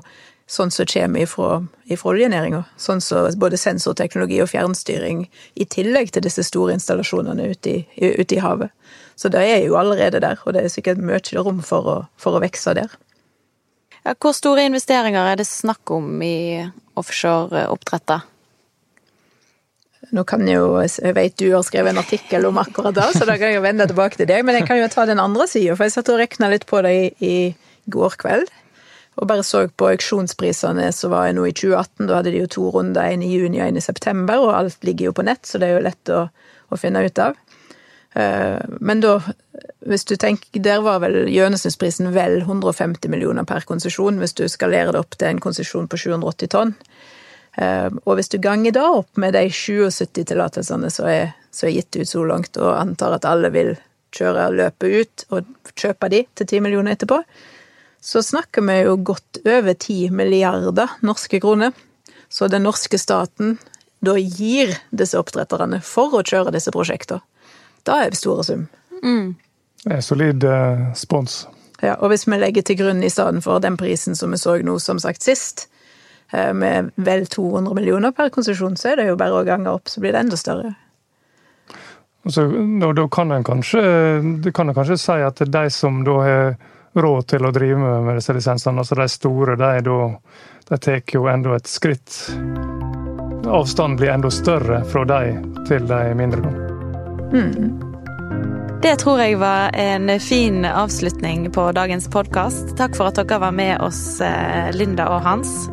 sånn 0.54 0.72
som 0.74 0.88
kommer 0.89 1.26
ifra, 1.26 1.62
ifra 1.92 2.12
oljenæringa. 2.13 2.63
Sånn 2.80 3.02
som 3.04 3.30
både 3.39 3.60
sensorteknologi 3.60 4.39
og 4.44 4.52
fjernstyring, 4.52 5.26
i 5.58 5.66
tillegg 5.66 6.13
til 6.13 6.26
disse 6.26 6.46
store 6.46 6.76
installasjonene 6.78 7.50
ute 7.54 7.74
i, 7.74 7.80
ute 7.98 8.38
i 8.38 8.44
havet. 8.44 8.74
Så 9.16 9.30
det 9.34 9.44
er 9.46 9.63
jo 9.66 9.78
allerede 9.78 10.22
der, 10.24 10.42
og 10.46 10.56
det 10.56 10.66
er 10.66 10.74
sikkert 10.74 11.02
mye 11.02 11.22
rom 11.39 11.62
for 11.66 11.89
å, 11.89 11.98
for 12.18 12.38
å 12.38 12.44
vokse 12.44 12.76
der. 12.78 12.94
Ja, 14.04 14.16
hvor 14.20 14.36
store 14.36 14.66
investeringer 14.68 15.32
er 15.32 15.39
det 15.39 15.48
snakk 15.48 15.92
om 15.96 16.22
i 16.26 16.63
offshoreoppdrettet? 17.00 18.30
Nå 20.13 20.26
kan 20.28 20.44
jeg 20.46 20.60
jo, 20.60 20.74
jeg 20.84 21.16
vet 21.16 21.38
du 21.39 21.48
har 21.54 21.63
skrevet 21.66 21.94
en 21.94 22.02
artikkel 22.02 22.46
om 22.46 22.60
akkurat 22.62 22.94
det, 22.98 23.06
så 23.16 23.26
da 23.26 23.38
kan 23.39 23.54
jeg 23.54 23.63
vende 23.63 23.88
tilbake 23.89 24.20
til 24.20 24.28
deg. 24.30 24.44
Men 24.46 24.60
jeg 24.60 24.68
kan 24.68 24.82
jo 24.82 24.89
ta 24.92 25.08
den 25.10 25.22
andre 25.24 25.48
sida, 25.50 25.78
for 25.78 25.88
jeg 25.88 25.96
satt 25.96 26.12
og 26.12 26.20
rekna 26.20 26.52
litt 26.52 26.68
på 26.70 26.84
det 26.86 26.92
i, 26.94 27.08
i 27.24 27.89
går 27.94 28.20
kveld 28.22 28.52
og 29.15 29.30
bare 29.30 29.45
så 29.45 29.67
på 29.69 29.91
auksjonsprisene 29.91 30.88
som 30.95 31.13
var 31.13 31.30
nå 31.36 31.45
i 31.45 31.54
2018. 31.54 32.08
Da 32.10 32.19
hadde 32.19 32.34
de 32.34 32.43
jo 32.43 32.52
to 32.56 32.69
runder, 32.73 33.06
en 33.06 33.26
i 33.26 33.32
juni 33.36 33.62
og 33.62 33.67
en 33.67 33.80
i 33.80 33.86
september, 33.86 34.41
og 34.41 34.56
alt 34.58 34.86
ligger 34.88 35.12
jo 35.12 35.17
på 35.19 35.26
nett, 35.28 35.45
så 35.45 35.62
det 35.62 35.69
er 35.69 35.78
jo 35.78 35.86
lett 35.86 36.13
å, 36.13 36.26
å 36.73 36.80
finne 36.80 37.04
ut 37.06 37.21
av. 37.21 37.38
Eh, 38.13 38.60
men 38.82 39.02
da, 39.02 39.15
hvis 39.89 40.06
du 40.06 40.13
tenker 40.21 40.62
Der 40.62 40.84
var 40.86 40.99
vel 41.02 41.23
gjennomsnittsprisen 41.34 42.12
vel 42.13 42.43
150 42.43 43.10
millioner 43.10 43.45
per 43.49 43.65
konsesjon, 43.69 44.19
hvis 44.21 44.38
du 44.38 44.45
skalerer 44.49 44.93
det 44.93 45.02
opp 45.02 45.17
til 45.17 45.32
en 45.32 45.41
konsesjon 45.41 45.89
på 45.89 45.97
780 45.97 46.54
tonn. 46.54 46.76
Eh, 47.58 47.89
og 48.06 48.17
hvis 48.17 48.34
du 48.34 48.39
ganger 48.41 48.73
da 48.73 48.89
opp 48.99 49.17
med 49.21 49.38
de 49.38 49.45
77 49.49 50.26
tillatelsene 50.30 50.89
som 50.93 51.10
er, 51.10 51.34
er 51.38 51.73
gitt 51.73 52.02
ut 52.02 52.10
så 52.10 52.26
langt, 52.26 52.58
og 52.58 52.78
antar 52.78 53.17
at 53.17 53.30
alle 53.30 53.54
vil 53.54 53.76
kjøre 54.13 54.52
løpet 54.54 54.93
ut 54.93 55.26
og 55.34 55.73
kjøpe 55.73 56.10
de 56.13 56.21
til 56.38 56.49
10 56.49 56.65
millioner 56.65 56.93
etterpå, 56.93 57.21
så 58.04 58.20
snakker 58.24 58.62
vi 58.68 58.82
jo 58.82 58.98
godt 59.00 59.38
over 59.46 59.74
10 59.74 60.10
milliarder 60.12 60.98
norske 61.02 61.39
kroner. 61.39 61.72
Så 62.30 62.50
den 62.52 62.66
norske 62.68 62.98
staten 63.00 63.56
da 64.04 64.18
gir 64.20 64.74
disse 64.92 65.16
oppdretterne 65.16 65.80
for 65.88 66.18
å 66.18 66.24
kjøre 66.28 66.52
disse 66.52 66.74
prosjektene. 66.76 67.24
Da 67.88 68.02
er 68.04 68.12
det 68.12 68.20
store 68.20 68.44
sum. 68.44 68.66
Mm. 69.04 69.36
Det 69.84 69.96
er 69.96 70.04
solid 70.04 70.44
eh, 70.44 70.84
spons. 71.00 71.46
Ja, 71.84 71.96
og 71.96 72.12
hvis 72.12 72.28
vi 72.28 72.39
legger 72.39 72.68
til 72.68 72.80
grunn 72.80 73.00
i 73.04 73.12
stedet 73.12 73.44
for 73.44 73.63
den 73.63 73.80
prisen 73.80 74.20
som 74.20 74.36
vi 74.36 74.39
så 74.39 74.58
nå, 74.60 74.76
som 74.84 75.00
sagt 75.00 75.24
sist, 75.24 75.70
eh, 76.32 76.52
med 76.52 76.92
vel 76.96 77.24
200 77.28 77.72
millioner 77.80 78.12
per 78.12 78.32
konsesjon, 78.36 78.76
så 78.80 78.92
er 78.92 79.00
det 79.00 79.08
jo 79.13 79.18
bare 79.20 79.39
å 79.39 79.48
gange 79.48 79.72
opp, 79.72 79.88
så 79.88 80.04
blir 80.04 80.16
det 80.16 80.26
enda 80.26 80.39
større. 80.39 80.76
Så, 82.28 82.48
da, 82.84 83.08
kan 83.12 83.32
en 83.32 83.48
kanskje, 83.48 83.82
kan 84.56 84.76
kanskje 84.76 85.00
si 85.00 85.20
at 85.24 85.44
de 85.44 85.66
som 85.72 86.04
da 86.08 86.20
har 86.24 86.56
råd 86.94 87.28
til 87.28 87.46
å 87.46 87.52
drive 87.52 87.80
med, 87.80 88.16
disse 88.18 88.34
lisensene. 88.34 88.84
Altså 88.84 88.98
de 89.00 89.08
store, 89.10 89.56
de, 89.60 89.82
de 90.70 90.78
tar 90.78 91.02
jo 91.14 91.28
enda 91.32 91.56
et 91.58 91.70
skritt. 91.70 92.20
Avstanden 93.44 93.98
blir 94.00 94.14
enda 94.14 94.32
større 94.32 94.84
fra 94.90 95.06
de 95.06 95.24
til 95.68 95.88
de 95.90 96.04
mindre. 96.18 96.54
Mm. 97.34 97.82
Det 98.84 98.98
tror 99.00 99.22
jeg 99.22 99.38
var 99.40 99.72
en 99.80 100.12
fin 100.20 100.66
avslutning 100.66 101.48
på 101.56 101.70
dagens 101.72 102.10
podkast. 102.12 102.76
Takk 102.78 102.98
for 103.00 103.08
at 103.08 103.22
dere 103.22 103.40
var 103.40 103.56
med 103.56 103.80
oss, 103.80 104.20
eh, 104.22 104.74
Linda 104.76 105.08
og 105.08 105.22
Hans. 105.24 105.70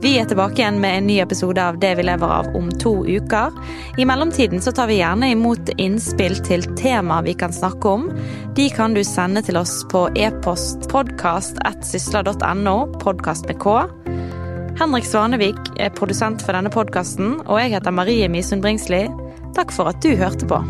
Vi 0.00 0.12
er 0.18 0.28
tilbake 0.30 0.60
igjen 0.60 0.76
med 0.80 0.98
en 0.98 1.06
ny 1.10 1.16
episode 1.18 1.58
av 1.58 1.78
Det 1.82 1.94
vi 1.98 2.02
lever 2.06 2.30
av 2.30 2.46
om 2.56 2.68
to 2.70 3.06
uker. 3.06 3.50
I 3.98 4.04
mellomtiden 4.06 4.62
så 4.62 4.70
tar 4.72 4.86
vi 4.86 5.00
gjerne 5.00 5.32
imot 5.34 5.72
innspill 5.74 6.38
til 6.46 6.62
tema 6.78 7.18
vi 7.26 7.34
kan 7.34 7.52
snakke 7.52 7.88
om. 7.88 8.06
De 8.54 8.68
kan 8.70 8.94
du 8.94 9.02
sende 9.04 9.42
til 9.42 9.58
oss 9.58 9.82
på 9.90 10.06
e-post 10.14 10.86
podkast.sysla.no, 10.94 12.76
podkast 13.02 13.50
med 13.50 13.58
K. 13.58 13.66
Henrik 14.78 15.04
Svanevik 15.10 15.58
er 15.82 15.90
produsent 15.90 16.46
for 16.46 16.54
denne 16.54 16.70
podkasten, 16.70 17.40
og 17.48 17.58
jeg 17.58 17.74
heter 17.74 17.90
Marie 17.90 18.30
Misund 18.30 18.62
Bringsli. 18.62 19.08
Takk 19.58 19.74
for 19.74 19.90
at 19.90 19.98
du 20.06 20.14
hørte 20.14 20.46
på. 20.46 20.62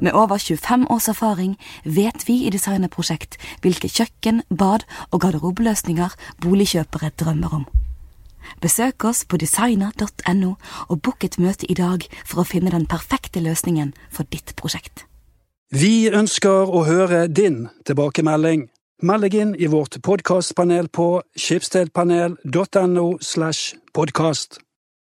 Med 0.00 0.12
over 0.12 0.38
25 0.38 0.86
års 0.90 1.08
erfaring 1.08 1.56
vet 1.84 2.28
vi 2.28 2.44
i 2.46 2.50
Designerprosjekt 2.50 3.38
hvilke 3.62 3.88
kjøkken, 3.88 4.42
bad 4.50 4.84
og 5.10 5.20
garderobeløsninger 5.20 6.14
boligkjøpere 6.42 7.10
drømmer 7.20 7.54
om. 7.60 7.66
Besøk 8.60 9.04
oss 9.04 9.24
på 9.24 9.38
designer.no 9.40 10.54
og 10.88 11.02
book 11.02 11.24
et 11.24 11.38
møte 11.38 11.70
i 11.70 11.78
dag 11.78 12.04
for 12.24 12.42
å 12.42 12.48
finne 12.48 12.72
den 12.74 12.86
perfekte 12.90 13.42
løsningen 13.44 13.94
for 14.10 14.28
ditt 14.30 14.54
prosjekt. 14.60 15.06
Vi 15.74 16.10
ønsker 16.12 16.70
å 16.70 16.84
høre 16.86 17.26
din 17.26 17.64
tilbakemelding. 17.88 18.68
Meld 19.02 19.26
deg 19.26 19.34
inn 19.40 19.56
i 19.58 19.66
vårt 19.68 19.98
podkastpanel 20.06 20.88
på 20.88 21.08
skipsstedpanel.no 21.36 23.08
slash 23.20 23.74
podkast. 23.92 24.63